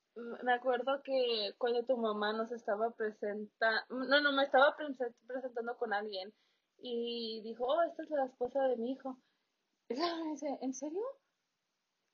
Me 0.44 0.54
acuerdo 0.54 1.02
que 1.04 1.54
cuando 1.58 1.84
tu 1.86 1.98
mamá 1.98 2.34
nos 2.34 2.52
estaba 2.52 2.92
presentando, 2.92 3.82
no, 3.90 4.22
no, 4.22 4.32
me 4.34 4.44
estaba 4.44 4.76
prese- 4.78 5.14
presentando 5.26 5.78
con 5.78 5.94
alguien 5.94 6.34
y 6.78 7.42
dijo, 7.44 7.66
oh, 7.66 7.82
esta 7.84 8.04
es 8.04 8.10
la 8.10 8.26
esposa 8.26 8.62
de 8.68 8.78
mi 8.78 8.92
hijo. 8.92 9.18
Y 9.90 9.96
me 9.96 10.32
dice, 10.32 10.58
¿en 10.62 10.74
serio? 10.74 11.02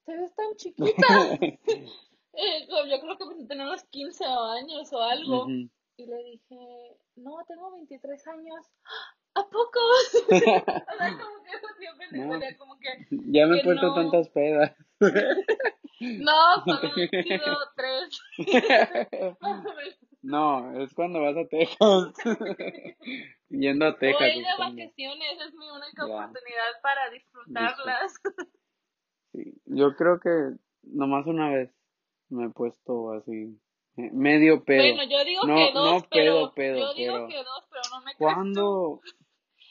¿Te 0.08 0.16
ves 0.18 0.34
tan 0.36 0.56
chiquita? 0.56 1.08
Eh, 2.40 2.68
yo 2.70 3.02
creo 3.02 3.18
que 3.18 3.26
pues, 3.26 3.48
tenía 3.48 3.66
unos 3.66 3.84
15 3.86 4.24
años 4.24 4.94
o 4.94 5.02
algo. 5.02 5.46
Ujú. 5.46 5.70
Y 5.98 6.06
le 6.06 6.24
dije, 6.24 6.96
no, 7.16 7.44
tengo 7.48 7.72
23 7.72 8.28
años. 8.28 8.64
"¡Ah! 8.86 9.16
¿A 9.42 9.44
poco? 9.50 9.80
o 10.30 10.38
sea, 10.38 10.64
como 10.64 11.44
que 11.44 11.50
eso 11.50 11.68
siempre 11.80 12.08
No. 12.12 12.32
salía 12.34 12.56
como 12.60 12.78
que, 12.78 12.90
Ya 13.10 13.48
me 13.48 13.56
he 13.58 13.62
Que 13.62 13.66
puesto 13.66 13.88
no. 13.88 13.96
tantas 13.96 14.30
pedas. 14.30 14.76
no, 15.00 16.64
solo 16.64 16.80
han 16.94 17.24
sido 17.24 17.58
tres. 17.76 18.20
O. 19.42 19.64
No, 20.22 20.80
es 20.84 20.94
cuando 20.94 21.22
vas 21.22 21.38
a 21.38 21.48
Texas. 21.48 22.14
Yendo 23.50 23.86
a 23.88 23.98
Texas. 23.98 24.28
Voy 24.32 24.44
de 24.44 24.58
vacaciones, 24.60 25.42
es 25.48 25.54
mi 25.56 25.70
única 25.72 26.06
Ya. 26.08 26.14
oportunidad 26.18 26.82
para 26.84 27.10
disfrutarlas. 27.10 28.14
Sí. 29.44 29.54
Yo 29.66 29.96
creo 29.96 30.20
que 30.20 30.30
nomás 30.84 31.26
una 31.28 31.50
vez 31.50 31.72
me 32.30 32.46
he 32.46 32.50
puesto 32.50 33.12
así, 33.14 33.58
medio 33.96 34.64
pedo. 34.64 34.82
Bueno, 34.96 35.04
yo 35.10 35.24
digo 35.26 35.44
No- 35.46 35.56
que 35.56 35.72
dos, 35.74 36.04
no 36.04 36.08
pero 36.10 36.34
pedo, 36.34 36.54
pedo, 36.54 36.78
yo 36.78 36.94
digo 36.94 37.14
pero- 37.14 37.28
que 37.28 37.38
dos, 37.38 37.64
pero 37.70 37.82
no 37.92 37.98
me 38.00 38.14
crees. 38.16 38.18
¿Cuándo? 38.18 39.02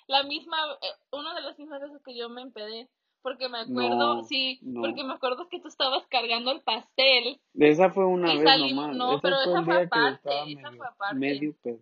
La 0.08 0.22
misma, 0.22 0.56
eh, 0.82 0.86
una 1.12 1.34
de 1.34 1.40
las 1.42 1.58
mismas 1.58 1.80
veces 1.82 2.00
que 2.04 2.16
yo 2.16 2.28
me 2.28 2.40
empedé, 2.42 2.88
porque 3.22 3.48
me 3.48 3.58
acuerdo, 3.58 4.14
No, 4.16 4.22
sí, 4.22 4.60
no. 4.62 4.82
porque 4.82 5.02
me 5.02 5.14
acuerdo 5.14 5.48
que 5.48 5.58
tú 5.60 5.66
estabas 5.66 6.06
cargando 6.06 6.52
el 6.52 6.60
pastel. 6.62 7.40
Esa 7.54 7.90
fue 7.90 8.06
una 8.06 8.32
vez 8.34 8.44
salimos- 8.44 8.86
nomás. 8.92 8.96
no, 8.96 9.12
Ese 9.14 9.20
pero 9.22 9.36
esa 9.40 9.64
fue 9.64 9.82
aparte, 9.82 10.30
esa 10.30 10.44
medio, 10.44 10.76
fue 10.76 10.86
aparte. 10.86 11.14
medio 11.16 11.54
pedo. 11.60 11.80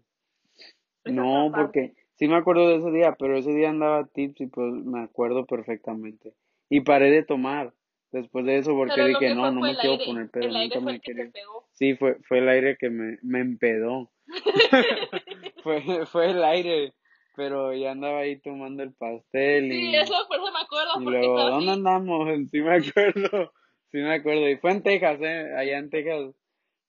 Esa 1.05 1.15
No, 1.15 1.53
porque 1.55 1.95
sí 2.15 2.27
me 2.29 2.37
acuerdo 2.37 2.67
de 2.67 2.77
ese 2.77 2.91
día, 2.93 3.15
pero 3.19 3.37
ese 3.37 3.53
día 3.53 3.69
andaba 3.69 4.07
tips 4.07 4.41
y 4.41 4.47
pues 4.47 4.73
me 4.73 5.03
acuerdo 5.03 5.45
perfectamente. 5.45 6.33
Y 6.75 6.81
paré 6.81 7.09
de 7.13 7.23
tomar 7.23 7.73
después 8.11 8.45
de 8.45 8.59
eso 8.59 8.75
porque 8.75 8.95
Pero 8.97 9.07
dije, 9.07 9.33
no, 9.33 9.53
no 9.53 9.61
me 9.61 9.77
quiero 9.77 9.93
aire, 9.93 10.07
poner 10.07 10.31
pedo, 10.31 10.45
el 10.49 10.57
aire 10.57 10.75
nunca 10.75 10.81
fue 10.81 10.93
me 10.93 10.97
el 10.97 11.01
que 11.01 11.15
te 11.15 11.27
pegó. 11.31 11.69
Sí, 11.73 11.95
fue, 11.95 12.17
fue 12.27 12.39
el 12.39 12.49
aire 12.49 12.77
que 12.77 12.91
me, 12.91 13.19
me 13.23 13.39
empedó. 13.41 14.11
fue, 15.63 16.05
fue 16.07 16.31
el 16.31 16.43
aire, 16.43 16.93
pero 17.37 17.73
ya 17.75 17.93
andaba 17.93 18.19
ahí 18.21 18.41
tomando 18.41 18.83
el 18.83 18.93
pastel 18.93 19.71
Sí, 19.71 19.91
y, 19.91 19.95
eso 19.95 20.15
eso 20.15 20.53
me 20.53 20.59
acuerdo, 20.61 21.01
y 21.01 21.05
luego, 21.05 21.39
¿dónde 21.49 21.71
así. 21.71 21.79
andamos? 21.79 22.29
Sí 22.51 22.61
me 22.61 22.75
acuerdo, 22.75 23.53
sí 23.93 23.99
me 23.99 24.15
acuerdo. 24.15 24.49
Y 24.49 24.57
fue 24.57 24.73
en 24.73 24.83
Texas, 24.83 25.21
¿eh? 25.21 25.55
Allá 25.57 25.79
en 25.79 25.91
Texas. 25.91 26.35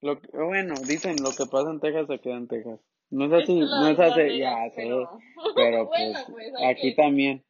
Lo, 0.02 0.20
bueno, 0.34 0.74
dicen, 0.88 1.16
lo 1.22 1.30
que 1.30 1.46
pasa 1.46 1.70
en 1.70 1.80
Texas 1.80 2.08
se 2.08 2.20
queda 2.22 2.38
en 2.38 2.48
Texas. 2.48 2.80
No 3.12 3.26
es 3.26 3.44
así, 3.44 3.54
no 3.60 3.88
es 3.88 4.00
así, 4.00 4.40
ya 4.40 4.68
sé, 4.72 4.78
pero- 4.78 5.20
pero 5.56 5.86
Bueno, 5.86 6.16
pues 6.26 6.26
pues, 6.32 6.54
aquí 6.74 6.96
también. 6.96 7.44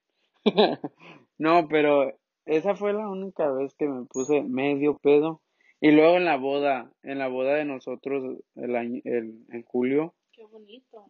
No, 1.38 1.68
pero 1.70 2.14
esa 2.46 2.76
fue 2.76 2.94
la 2.94 3.10
única 3.10 3.52
vez 3.52 3.74
que 3.76 3.88
me 3.88 4.06
puse 4.06 4.44
medio 4.44 4.98
pedo. 4.98 5.42
Y 5.82 5.92
luego 5.92 6.18
en 6.18 6.26
la 6.26 6.38
boda, 6.38 6.92
en 7.04 7.20
la 7.20 7.28
boda 7.28 7.56
de 7.56 7.66
nosotros 7.66 8.40
el 8.56 8.76
año, 8.76 9.02
el, 9.04 9.46
en 9.50 9.64
julio. 9.64 10.14
Qué 10.32 10.44
bonito. 10.46 11.06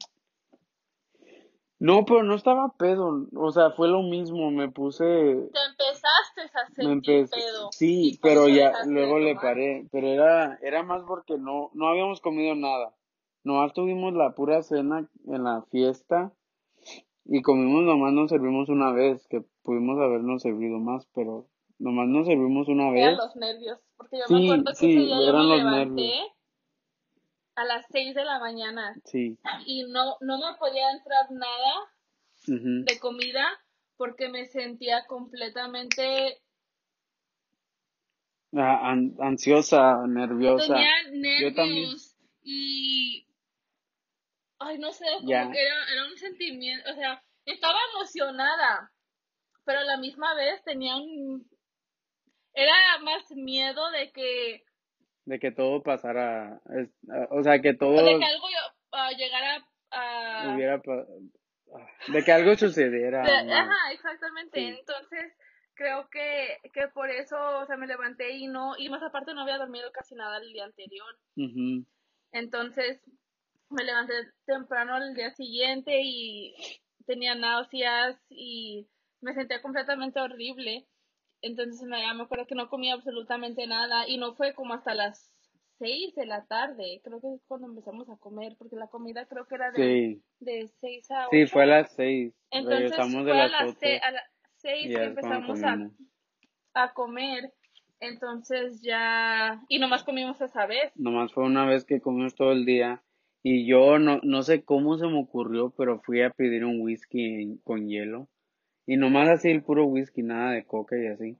No, 1.78 2.06
pero 2.06 2.24
no 2.24 2.36
estaba 2.36 2.74
pedo, 2.78 3.28
o 3.36 3.52
sea, 3.52 3.72
fue 3.72 3.90
lo 3.90 4.02
mismo, 4.02 4.50
me 4.50 4.72
puse, 4.72 5.04
Te 5.04 5.60
empezaste 5.70 6.42
a 6.54 6.66
sentir 6.74 7.16
empecé, 7.16 7.36
pedo. 7.36 7.70
sí, 7.74 8.18
pero 8.24 8.48
ya 8.48 8.72
luego 8.86 9.20
le 9.20 9.36
paré, 9.36 9.86
pero 9.92 10.08
era, 10.08 10.58
era 10.62 10.84
más 10.84 11.04
porque 11.04 11.38
no, 11.38 11.72
no 11.74 11.90
habíamos 11.90 12.22
comido 12.22 12.56
nada, 12.56 12.96
nomás 13.44 13.74
tuvimos 13.74 14.14
la 14.14 14.34
pura 14.34 14.64
cena 14.64 15.10
en 15.28 15.44
la 15.44 15.64
fiesta 15.70 16.32
y 17.26 17.42
comimos 17.42 17.84
nomás 17.84 18.14
nos 18.14 18.30
servimos 18.30 18.70
una 18.70 18.94
vez, 18.94 19.28
que 19.28 19.44
pudimos 19.66 20.00
habernos 20.00 20.42
servido 20.42 20.80
más, 20.80 21.08
pero 21.14 21.48
nomás 21.80 22.08
nos 22.08 22.28
servimos 22.28 22.68
una 22.70 22.90
Eran 22.92 23.10
vez. 23.12 23.18
los 23.18 23.36
nervios, 23.36 23.80
porque 23.98 24.18
yo 24.20 24.24
Sí, 24.28 24.34
me 24.34 24.54
acuerdo 24.54 24.64
que 24.72 24.76
sí, 24.76 24.92
ese 24.92 25.00
día 25.00 25.16
yo 25.18 25.30
eran 25.30 25.50
me 25.50 25.50
los 25.50 25.58
levanté 25.58 26.02
nervios. 26.02 26.32
a 27.56 27.64
las 27.66 27.86
6 27.90 28.16
de 28.16 28.24
la 28.26 28.40
mañana 28.40 28.96
Sí, 29.04 29.38
y 29.66 29.84
no, 29.92 30.16
no 30.22 30.38
me 30.38 30.58
podía 30.58 30.90
entrar 30.92 31.30
nada 31.32 31.74
de 32.48 33.00
comida 33.00 33.48
porque 33.98 34.30
me 34.30 34.46
sentía 34.46 35.06
completamente... 35.08 36.42
Ah, 38.54 38.92
an- 38.92 39.16
ansiosa, 39.20 40.06
nerviosa. 40.08 40.76
Tenía 40.76 41.42
Yo 41.42 41.54
también. 41.56 41.84
nervios 41.90 42.16
y... 42.44 43.28
Ay, 44.60 44.78
no 44.80 44.92
sé, 44.94 45.06
como 45.20 45.52
que 45.52 45.62
era, 45.62 45.76
era 45.94 46.06
un 46.06 46.18
sentimiento, 46.18 46.90
o 46.90 46.96
sea, 46.96 47.22
estaba 47.46 47.78
emocionada, 47.94 48.92
pero 49.66 49.80
a 49.80 49.84
la 49.84 49.98
misma 49.98 50.34
vez 50.36 50.64
tenía 50.64 50.96
un... 50.96 51.50
Era 52.54 52.74
más 53.04 53.30
miedo 53.32 53.92
de 53.92 54.12
que 54.12 54.64
de 55.26 55.40
que 55.40 55.52
todo 55.52 55.82
pasara, 55.82 56.62
es- 56.80 56.94
o 57.32 57.42
sea, 57.44 57.60
que 57.60 57.74
todo 57.74 57.94
de 57.94 58.18
que 58.20 58.26
algo 58.26 58.46
ah, 58.92 59.12
llegara 59.12 59.68
a... 59.90 60.54
hubiera, 60.56 60.76
ah, 60.86 61.88
de 62.14 62.24
que 62.24 62.32
algo 62.32 62.56
sucediera. 62.56 63.24
de- 63.24 63.52
ajá, 63.54 63.92
exactamente. 63.92 64.60
Sí. 64.60 64.66
Entonces, 64.68 65.34
creo 65.74 66.08
que, 66.12 66.60
que 66.72 66.88
por 66.90 67.10
eso, 67.10 67.36
o 67.60 67.66
sea, 67.66 67.76
me 67.76 67.88
levanté 67.88 68.34
y 68.38 68.48
no, 68.48 68.78
y 68.78 68.88
más 68.90 69.02
aparte 69.02 69.34
no 69.34 69.42
había 69.42 69.58
dormido 69.58 69.92
casi 69.92 70.14
nada 70.16 70.38
el 70.38 70.54
día 70.54 70.66
anterior. 70.66 71.18
Entonces, 72.32 73.02
me 73.70 73.84
levanté 73.84 74.14
temprano 74.46 74.98
el 74.98 75.16
día 75.16 75.32
siguiente 75.32 76.02
y 76.04 76.56
tenía 77.08 77.34
náuseas 77.36 78.16
y 78.30 78.88
me 79.22 79.34
sentía 79.34 79.62
completamente 79.62 80.20
horrible. 80.20 80.86
Entonces, 81.42 81.82
me, 81.84 82.14
me 82.14 82.24
acuerdo 82.24 82.48
que 82.48 82.56
no 82.56 82.70
comía 82.70 82.94
absolutamente 82.94 83.68
nada 83.68 84.08
y 84.08 84.18
no 84.18 84.36
fue 84.36 84.54
como 84.54 84.74
hasta 84.74 84.94
las 84.96 85.32
6 85.78 86.16
de 86.16 86.26
la 86.26 86.46
tarde, 86.46 87.02
creo 87.04 87.20
que 87.20 87.34
es 87.36 87.42
cuando 87.48 87.68
empezamos 87.68 88.10
a 88.10 88.18
comer, 88.18 88.56
porque 88.58 88.76
la 88.78 88.88
comida 88.88 89.26
creo 89.26 89.46
que 89.46 89.56
era 89.56 89.72
de, 89.72 89.80
Sí, 89.80 90.24
de 90.40 90.68
6 90.80 91.12
a 91.12 91.28
8. 91.28 91.30
sí, 91.32 91.46
fue 91.48 91.64
a 91.64 91.66
las 91.66 91.92
seis. 91.94 92.34
Entonces 92.52 92.80
Regresamos 92.80 93.26
de 93.26 93.32
fue 93.32 93.42
a 93.42 93.44
las 93.48 93.52
las, 93.52 93.70
ocho 93.70 93.80
se- 93.80 93.98
a 94.00 94.12
las 94.12 94.24
6 94.58 94.86
y 94.86 94.94
que 94.94 95.04
empezamos 95.04 95.64
a, 95.64 95.78
a 96.74 96.94
comer. 96.94 97.54
Entonces 98.00 98.82
ya, 98.82 99.62
y 99.68 99.80
nomás 99.80 100.04
comimos 100.04 100.40
esa 100.42 100.66
vez. 100.66 100.92
Nomás 100.96 101.34
fue 101.34 101.44
una 101.44 101.66
vez 101.66 101.86
que 101.86 102.02
comimos 102.02 102.36
todo 102.36 102.52
el 102.52 102.66
día 102.66 103.04
y 103.44 103.68
yo 103.68 104.00
no, 104.00 104.20
no 104.24 104.44
sé 104.44 104.64
cómo 104.64 104.98
se 104.98 105.08
me 105.08 105.20
ocurrió, 105.20 105.72
pero 105.78 106.02
fui 106.02 106.22
a 106.22 106.30
pedir 106.30 106.66
un 106.66 106.82
whisky 106.82 107.24
en- 107.26 107.58
con 107.60 107.88
hielo 107.88 108.28
y 108.86 108.98
nomás 108.98 109.30
así 109.30 109.50
el 109.50 109.64
puro 109.64 109.86
whisky, 109.86 110.24
nada 110.24 110.52
de 110.52 110.66
coca 110.66 110.98
y 110.98 111.08
así, 111.08 111.38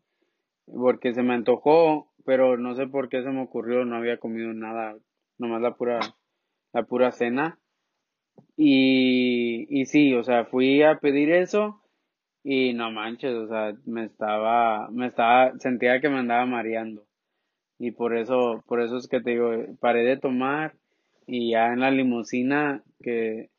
porque 0.66 1.14
se 1.14 1.24
me 1.24 1.34
antojó, 1.34 2.12
pero 2.26 2.58
no 2.58 2.76
sé 2.76 2.88
por 2.88 3.10
qué 3.10 3.24
se 3.24 3.30
me 3.30 3.42
ocurrió, 3.42 3.86
no 3.86 3.96
había 3.96 4.18
comido 4.18 4.54
nada, 4.54 4.96
nomás 5.38 5.62
la 5.62 5.76
pura, 5.76 6.00
la 6.74 6.84
pura 6.84 7.12
cena 7.12 7.60
y, 8.58 9.68
y 9.70 9.86
sí, 9.86 10.14
o 10.14 10.24
sea, 10.24 10.46
fui 10.46 10.82
a 10.82 11.00
pedir 11.00 11.32
eso 11.32 11.82
y 12.44 12.74
no 12.74 12.92
manches, 12.92 13.34
o 13.34 13.48
sea, 13.48 13.76
me 13.86 14.06
estaba, 14.06 14.90
me 14.92 15.08
estaba, 15.08 15.58
sentía 15.60 16.00
que 16.00 16.10
me 16.10 16.20
andaba 16.20 16.46
mareando. 16.46 17.06
Y 17.80 17.92
por 17.92 18.16
eso, 18.16 18.64
por 18.68 18.82
eso 18.82 18.98
es 18.98 19.08
que 19.08 19.20
te 19.20 19.32
digo, 19.32 19.52
paré 19.80 20.04
de 20.04 20.18
tomar 20.18 20.76
y 21.28 21.52
ya 21.52 21.74
en 21.74 21.82
la 21.82 21.92
limusina 21.92 22.84
que 23.02 23.50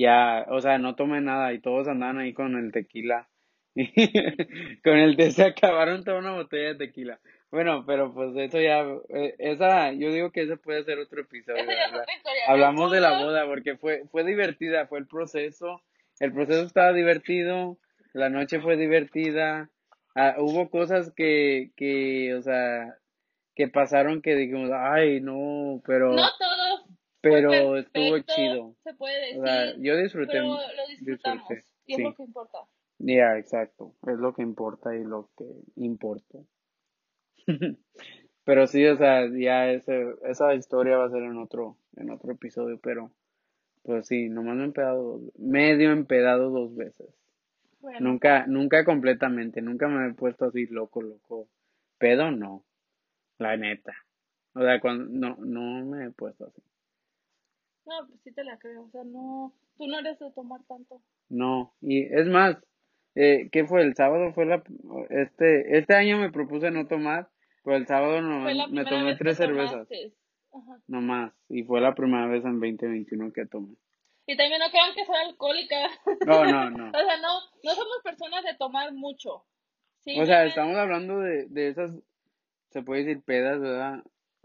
ya, 0.00 0.46
o 0.48 0.60
sea, 0.60 0.78
no 0.78 0.94
tomé 0.94 1.20
nada 1.20 1.52
y 1.52 1.60
todos 1.60 1.88
andaban 1.88 2.18
ahí 2.18 2.32
con 2.32 2.56
el 2.56 2.72
tequila. 2.72 3.28
con 4.84 4.96
el 4.96 5.16
té 5.16 5.30
se 5.30 5.44
acabaron 5.44 6.02
toda 6.02 6.18
una 6.18 6.32
botella 6.32 6.68
de 6.68 6.86
tequila. 6.86 7.20
Bueno, 7.50 7.84
pero 7.86 8.12
pues 8.12 8.36
eso 8.36 8.60
ya, 8.60 8.82
eh, 9.08 9.34
esa, 9.38 9.92
yo 9.92 10.12
digo 10.12 10.30
que 10.30 10.42
ese 10.42 10.56
puede 10.56 10.84
ser 10.84 10.98
otro 10.98 11.22
episodio. 11.22 11.64
Hablamos 12.48 12.92
de 12.92 13.00
la 13.00 13.22
boda. 13.22 13.46
porque 13.46 13.76
fue, 13.76 14.04
fue 14.10 14.24
divertida, 14.24 14.86
fue 14.86 14.98
el 15.00 15.06
proceso, 15.06 15.82
el 16.20 16.32
proceso 16.32 16.62
estaba 16.62 16.92
divertido, 16.92 17.78
la 18.12 18.28
noche 18.28 18.60
fue 18.60 18.76
divertida 18.76 19.70
ah, 20.14 20.34
hubo 20.38 20.70
cosas 20.70 21.12
que, 21.14 21.72
que, 21.76 22.34
o 22.34 22.42
sea, 22.42 22.96
que 23.54 23.68
pasaron 23.68 24.22
que 24.22 24.34
dijimos, 24.34 24.70
ay, 24.72 25.20
no, 25.20 25.82
pero, 25.86 26.10
No 26.10 26.28
todo 26.38 26.84
pero 27.20 27.76
estuvo 27.76 28.18
chido. 28.20 28.76
se 28.82 28.94
puede 28.94 29.20
decir, 29.20 29.40
O 29.40 29.46
sea, 29.46 29.76
yo 29.76 29.96
disfruté, 29.96 30.32
pero 30.32 30.46
lo 30.46 30.86
disfrutamos 30.88 31.48
disfruté, 31.48 31.68
y 31.86 31.92
es 31.92 31.96
sí. 31.96 32.02
lo 32.02 32.14
que 32.14 32.22
importa. 32.22 32.58
Ya, 32.98 33.38
exacto, 33.38 33.94
es 34.06 34.18
lo 34.18 34.34
que 34.34 34.42
importa 34.42 34.94
y 34.94 35.04
lo 35.04 35.30
que 35.36 35.46
importa. 35.76 36.38
Pero 38.44 38.66
sí, 38.66 38.84
o 38.86 38.96
sea, 38.96 39.28
ya 39.30 39.70
ese, 39.70 40.14
esa 40.24 40.54
historia 40.54 40.96
va 40.96 41.06
a 41.06 41.10
ser 41.10 41.22
en 41.22 41.36
otro, 41.38 41.76
en 41.96 42.10
otro 42.10 42.32
episodio, 42.32 42.80
pero, 42.82 43.12
pues 43.82 44.06
sí, 44.06 44.28
nomás 44.28 44.56
me 44.56 44.62
he 44.62 44.64
empedado, 44.64 45.20
medio 45.38 45.92
empedado 45.92 46.50
dos 46.50 46.74
veces. 46.74 47.06
Bueno, 47.80 48.00
Nunca, 48.00 48.46
nunca 48.46 48.84
completamente, 48.84 49.62
nunca 49.62 49.88
me 49.88 50.08
he 50.08 50.14
puesto 50.14 50.46
así 50.46 50.66
loco, 50.66 51.00
loco. 51.00 51.48
Pedo 51.98 52.30
no, 52.30 52.64
la 53.38 53.56
neta. 53.56 53.94
O 54.54 54.60
sea, 54.60 54.80
cuando, 54.80 55.08
no, 55.10 55.36
no 55.38 55.86
me 55.86 56.06
he 56.06 56.10
puesto 56.10 56.46
así. 56.46 56.62
No, 57.90 58.06
pues 58.08 58.20
sí 58.22 58.32
te 58.32 58.44
la 58.44 58.58
creo, 58.58 58.84
o 58.84 58.90
sea, 58.90 59.02
no, 59.04 59.52
tú 59.76 59.86
no 59.86 59.98
eres 59.98 60.18
de 60.18 60.30
tomar 60.30 60.60
tanto. 60.68 61.02
No, 61.28 61.74
y 61.80 62.02
es 62.02 62.26
más, 62.26 62.56
eh, 63.16 63.48
¿qué 63.50 63.64
fue? 63.64 63.82
El 63.82 63.94
sábado 63.94 64.32
fue 64.32 64.46
la, 64.46 64.62
este, 65.10 65.76
este 65.76 65.94
año 65.94 66.18
me 66.18 66.30
propuse 66.30 66.70
no 66.70 66.86
tomar, 66.86 67.28
pero 67.64 67.76
el 67.76 67.86
sábado 67.86 68.22
no, 68.22 68.40
me 68.70 68.84
tomé 68.84 69.16
tres 69.16 69.36
cervezas. 69.36 69.88
Ajá. 70.52 70.80
nomás, 70.88 71.32
y 71.48 71.62
fue 71.62 71.80
la 71.80 71.94
primera 71.94 72.26
vez 72.26 72.44
en 72.44 72.58
2021 72.58 73.32
que 73.32 73.46
tomé. 73.46 73.76
Y 74.26 74.36
también 74.36 74.60
no 74.60 74.70
crean 74.70 74.94
que 74.94 75.04
soy 75.04 75.16
alcohólica. 75.28 75.76
No, 76.26 76.44
no, 76.44 76.70
no. 76.70 76.88
O 76.94 77.04
sea, 77.04 77.16
no, 77.20 77.40
no 77.62 77.70
somos 77.74 78.00
personas 78.02 78.44
de 78.44 78.54
tomar 78.56 78.92
mucho. 78.92 79.44
Sí, 80.00 80.18
O 80.18 80.26
sea, 80.26 80.44
estamos 80.44 80.76
hablando 80.76 81.20
de, 81.20 81.46
de 81.48 81.68
esas, 81.68 81.92
se 82.70 82.82
puede 82.82 83.04
decir 83.04 83.22
pedas, 83.22 83.60
¿verdad? 83.60 84.02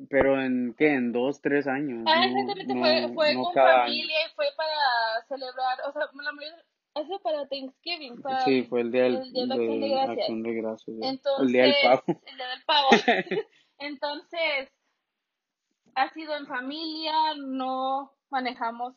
Pero 0.10 0.42
en, 0.42 0.74
¿qué? 0.78 0.94
En 0.94 1.12
dos, 1.12 1.42
tres 1.42 1.68
años. 1.68 2.04
Ah, 2.08 2.26
no- 2.28 2.42
exactamente, 2.42 2.74
no- 2.74 2.80
fue, 2.82 3.14
fue 3.14 3.34
no 3.36 3.44
con 3.44 3.58
año. 3.58 3.80
familia 3.84 4.18
y 4.28 4.36
fue 4.36 4.46
para 4.58 5.26
celebrar, 5.28 5.78
o 5.88 5.92
sea, 5.94 6.02
la 6.22 6.32
mayoría, 6.34 6.64
eso 6.96 7.20
para 7.22 7.48
Thanksgiving, 7.48 8.22
para 8.22 8.44
Sí, 8.44 8.64
fue 8.64 8.82
el 8.82 8.92
día, 8.92 9.04
del, 9.04 9.16
el 9.16 9.32
Día 9.34 9.46
de 9.46 9.54
Acción 9.54 9.80
de 9.80 9.88
de 9.88 9.90
Gracias. 9.90 10.20
Acción 10.20 10.44
de 10.44 10.54
Gracias, 10.54 10.98
ya. 11.00 11.10
Entonces, 11.10 11.46
el 11.46 11.52
día 11.54 11.64
del 11.64 11.76
pavo. 11.82 12.04
el 12.26 12.38
día 12.38 12.48
del 12.48 12.64
pavo. 12.66 12.90
Entonces, 13.80 14.70
ha 15.96 16.10
sido 16.14 16.36
en 16.36 16.46
familia, 16.48 17.14
no 17.38 18.12
manejamos 18.30 18.96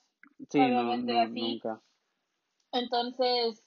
Sí, 0.50 0.58
no, 0.58 0.64
obviamente 0.66 1.12
no, 1.12 1.20
así. 1.20 1.40
nunca. 1.40 1.80
Entonces, 2.72 3.64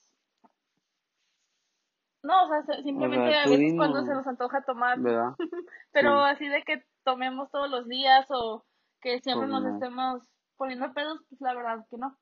no, 2.23 2.45
o 2.45 2.47
sea, 2.49 2.63
se- 2.63 2.83
simplemente 2.83 3.27
O 3.27 3.31
sea, 3.31 3.43
a 3.43 3.49
veces 3.49 3.73
cuando 3.75 4.03
se 4.05 4.13
nos 4.13 4.27
antoja 4.27 4.61
tomar, 4.63 4.99
¿Verdad? 4.99 5.35
pero 5.91 6.23
Sí. 6.25 6.29
así 6.31 6.47
de 6.47 6.63
que 6.63 6.83
tomemos 7.03 7.49
todos 7.51 7.69
los 7.69 7.87
días 7.87 8.25
o 8.29 8.63
que 9.01 9.19
siempre 9.21 9.47
nos 9.47 9.63
no. 9.63 9.73
estemos 9.73 10.23
poniendo 10.57 10.93
pedos, 10.93 11.19
pues 11.29 11.41
la 11.41 11.53
verdad 11.55 11.85
que 11.89 11.97
no. 11.97 12.15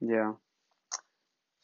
Ya. 0.00 0.36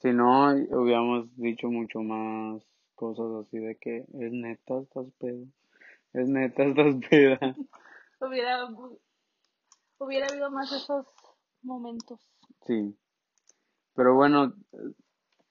Si 0.00 0.12
no, 0.12 0.50
hubiéramos 0.52 1.34
dicho 1.36 1.68
mucho 1.68 2.00
más 2.00 2.62
cosas 2.94 3.26
así 3.46 3.58
de 3.58 3.76
que 3.76 3.98
es 3.98 4.32
neta 4.32 4.78
estás 4.78 5.06
pedo. 5.18 5.44
Es 6.12 6.28
neta 6.28 6.62
estás 6.64 6.94
peda. 7.10 7.54
Hubiera, 8.20 8.68
hubiera 9.98 10.26
habido 10.30 10.50
más 10.50 10.72
esos 10.72 11.06
momentos. 11.62 12.20
Sí. 12.66 12.96
Pero 13.94 14.14
bueno, 14.14 14.54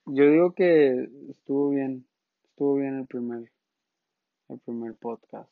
yo 0.06 0.26
digo 0.30 0.54
que 0.54 1.10
estuvo 1.30 1.69
bien. 1.69 2.06
Estuvo 2.54 2.76
bien 2.76 3.00
el 3.00 3.08
primer, 3.08 3.52
el 4.50 4.60
primer 4.60 4.96
podcast. 5.00 5.50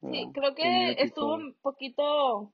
Sí, 0.00 0.30
creo 0.34 0.52
que 0.56 0.96
estuvo 0.98 1.34
un 1.34 1.54
poquito... 1.62 2.52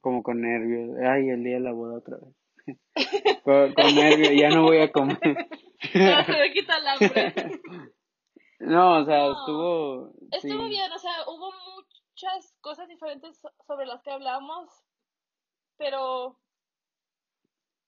Como 0.00 0.22
con 0.22 0.40
nervios. 0.40 0.96
Ay, 1.06 1.28
el 1.28 1.44
día 1.44 1.54
de 1.56 1.60
la 1.60 1.72
boda 1.72 1.98
otra 1.98 2.16
vez. 2.16 2.34
con, 3.44 3.74
con 3.74 3.94
nervios, 3.94 4.32
ya 4.40 4.48
no 4.48 4.62
voy 4.62 4.78
a 4.78 4.90
comer. 4.90 5.18
No, 5.94 6.24
se 6.24 6.32
me 6.32 6.52
quita 6.52 6.76
el 6.78 6.86
hambre. 6.88 7.60
no, 8.60 9.02
o 9.02 9.04
sea, 9.04 9.18
No. 9.18 9.32
estuvo. 9.32 10.12
Estuvo 10.32 10.62
sí. 10.64 10.68
bien, 10.70 10.90
o 10.90 10.98
sea, 10.98 11.12
hubo 11.28 11.52
muchas 11.76 12.56
cosas 12.60 12.88
diferentes 12.88 13.38
so- 13.38 13.52
sobre 13.64 13.86
las 13.86 14.02
que 14.02 14.10
hablamos, 14.10 14.66
pero 15.76 16.36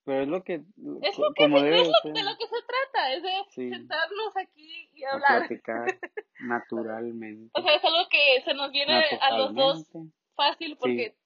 Pero 0.04 0.22
es 0.22 0.28
lo 0.28 0.42
que. 0.42 0.54
es 1.02 1.18
lo 1.18 1.32
que 1.34 1.42
como 1.44 1.58
se- 1.58 1.64
debe 1.64 1.80
es 1.82 1.88
lo- 2.04 2.12
de 2.12 2.22
lo 2.22 2.36
que 2.38 2.46
se 2.46 2.56
trata, 2.66 3.14
es 3.14 3.22
de 3.22 3.32
Sí. 3.50 3.70
sentarnos 3.70 4.36
aquí 4.36 4.90
y 4.94 5.04
a 5.04 5.12
hablar. 5.12 5.38
platicar 5.46 5.84
naturalmente. 6.40 7.50
O 7.54 7.62
sea, 7.62 7.74
es 7.74 7.84
algo 7.84 8.08
que 8.10 8.40
se 8.44 8.54
nos 8.54 8.70
viene 8.72 9.02
a 9.20 9.36
los 9.36 9.54
dos 9.54 9.90
fácil 10.34 10.76
porque 10.78 11.16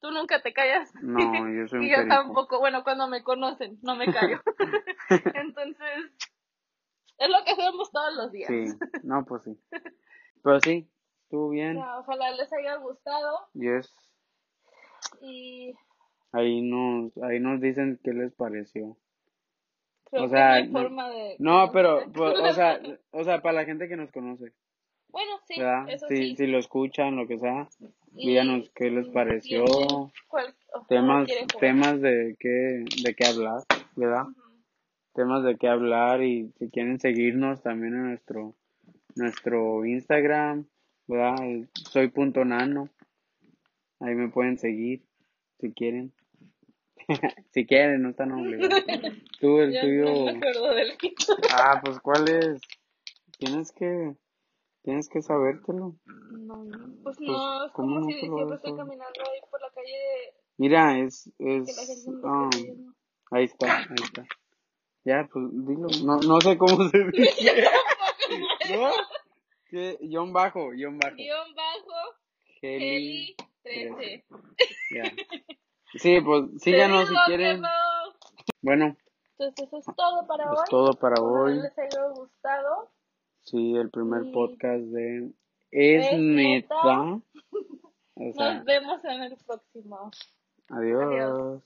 tú 0.00 0.10
nunca 0.10 0.42
te 0.42 0.52
callas 0.52 0.92
No, 1.00 1.18
yo 1.48 1.68
soy 1.68 1.78
un 1.80 1.84
y 1.86 1.90
yo 1.90 1.96
perico. 1.96 2.14
tampoco, 2.14 2.58
bueno, 2.60 2.84
cuando 2.84 3.08
me 3.08 3.22
conocen, 3.22 3.78
no 3.82 3.96
me 3.96 4.12
callo. 4.12 4.40
Entonces, 5.34 6.12
es 7.18 7.28
lo 7.30 7.44
que 7.44 7.52
hacemos 7.52 7.90
todos 7.92 8.14
los 8.14 8.30
días. 8.32 8.48
Sí, 8.50 8.64
no, 9.04 9.24
pues 9.24 9.42
sí. 9.44 9.58
Pero 10.42 10.60
sí, 10.60 10.88
estuvo 11.24 11.48
bien. 11.50 11.78
Ojalá 11.78 12.30
les 12.32 12.52
haya 12.52 12.76
gustado 12.76 13.48
Yes. 13.54 13.94
y 15.22 15.74
Ahí 16.32 16.62
nos, 16.62 17.16
ahí 17.18 17.40
nos 17.40 17.60
dicen 17.60 18.00
qué 18.02 18.12
les 18.14 18.32
pareció. 18.32 18.96
creo 20.04 20.24
O 20.24 20.28
que 20.28 20.30
sea, 20.34 20.48
no 20.48 20.54
hay 20.54 20.68
no- 20.68 20.80
forma 20.80 21.10
de... 21.10 21.36
No, 21.38 21.70
pero, 21.72 22.10
pues, 22.12 22.34
o 22.38 22.52
sea, 22.54 22.80
o 23.12 23.24
sea, 23.24 23.40
para 23.42 23.56
la 23.60 23.64
gente 23.64 23.88
que 23.88 23.96
nos 23.96 24.10
conoce, 24.10 24.52
Bueno, 25.08 25.32
sí, 25.46 25.58
¿verdad? 25.58 25.88
eso 25.90 26.06
si, 26.08 26.16
sí. 26.16 26.36
si 26.36 26.46
lo 26.46 26.58
escuchan, 26.58 27.16
lo 27.16 27.26
que 27.26 27.38
sea, 27.38 27.68
Y 28.14 28.28
díganos 28.28 28.70
qué 28.74 28.90
les 28.90 29.08
pareció, 29.08 29.64
o 29.64 30.10
temas, 30.88 31.28
temas 31.60 32.00
de 32.00 32.34
qué, 32.40 32.84
de 33.04 33.14
qué 33.14 33.26
hablar, 33.26 33.62
¿verdad? 33.96 34.24
Temas 35.14 35.44
de 35.44 35.56
qué 35.58 35.68
hablar 35.68 36.22
y 36.22 36.50
si 36.58 36.70
quieren 36.70 36.98
seguirnos 36.98 37.62
también 37.62 37.92
en 37.94 38.04
nuestro, 38.08 38.54
nuestro 39.16 39.84
Instagram, 39.84 40.64
¿verdad? 41.06 41.44
El 41.44 41.68
soy 41.74 42.08
punto 42.08 42.46
nano. 42.46 42.88
Ahí 44.00 44.14
me 44.14 44.28
pueden 44.30 44.56
seguir 44.58 45.02
si 45.60 45.72
quieren. 45.74 46.12
si 47.52 47.66
quieren, 47.66 48.02
no 48.02 48.10
están 48.10 48.32
obligados. 48.32 48.84
Tú, 49.40 49.60
el 49.60 49.72
Ya 49.72 49.80
tuyo. 49.82 50.04
no 50.04 50.24
me 50.24 50.30
acuerdo 50.38 50.74
del 50.74 50.92
Ah, 51.52 51.80
pues 51.84 51.98
cuál 52.00 52.28
es. 52.28 52.60
Tienes 53.38 53.72
que, 53.72 54.14
tienes 54.82 55.08
que 55.08 55.22
sabértelo. 55.22 55.96
No, 56.06 56.64
pues 57.02 57.20
no, 57.20 57.64
es 57.66 57.72
¿cómo 57.72 57.94
como 57.96 58.00
no 58.00 58.06
si 58.06 58.20
siempre 58.20 58.54
estoy 58.56 58.76
caminando 58.76 59.20
ahí 59.20 59.40
por 59.50 59.60
la 59.60 59.70
calle 59.70 60.34
Mira, 60.58 60.98
es, 60.98 61.28
es, 61.38 62.08
ah, 62.24 62.48
viendo. 62.54 62.92
ahí 63.30 63.44
está, 63.44 63.78
ahí 63.78 63.96
está. 64.02 64.26
Ya, 65.04 65.28
pues 65.32 65.44
dilo. 65.50 65.88
No, 66.04 66.18
no 66.18 66.40
sé 66.40 66.56
cómo 66.56 66.88
se 66.88 66.98
dice. 67.10 67.64
¿No? 68.76 68.90
¿Qué? 69.70 69.98
Guión 70.02 70.32
bajo, 70.32 70.70
guion 70.70 70.98
bajo. 70.98 71.16
Guión 71.16 71.54
bajo. 71.54 72.16
Heli 72.60 73.34
13. 73.64 74.24
Ya. 74.94 75.02
Sí, 75.94 76.20
pues 76.20 76.44
síganos 76.62 77.08
si 77.08 77.14
quieren. 77.26 77.60
no. 77.60 77.68
Bueno, 78.62 78.96
Entonces 79.38 79.66
eso 79.68 79.78
es 79.78 79.96
todo 79.96 80.26
para 80.26 80.44
es 80.44 80.50
hoy. 80.50 80.64
todo 80.70 80.92
para 80.94 81.20
Ojalá 81.20 81.42
hoy. 81.44 81.60
les 81.60 81.78
haya 81.78 82.08
gustado. 82.14 82.90
Sí, 83.44 83.74
el 83.76 83.90
primer 83.90 84.24
Y- 84.26 84.32
podcast 84.32 84.82
de 84.84 85.32
Es 85.70 86.06
¿Es 86.12 86.18
neta. 86.18 86.74
neta? 86.76 87.20
O 88.14 88.32
sea, 88.34 88.54
Nos 88.56 88.64
vemos 88.66 89.04
en 89.04 89.22
el 89.22 89.36
próximo. 89.46 90.10
adiós. 90.68 91.02
Adiós. 91.02 91.62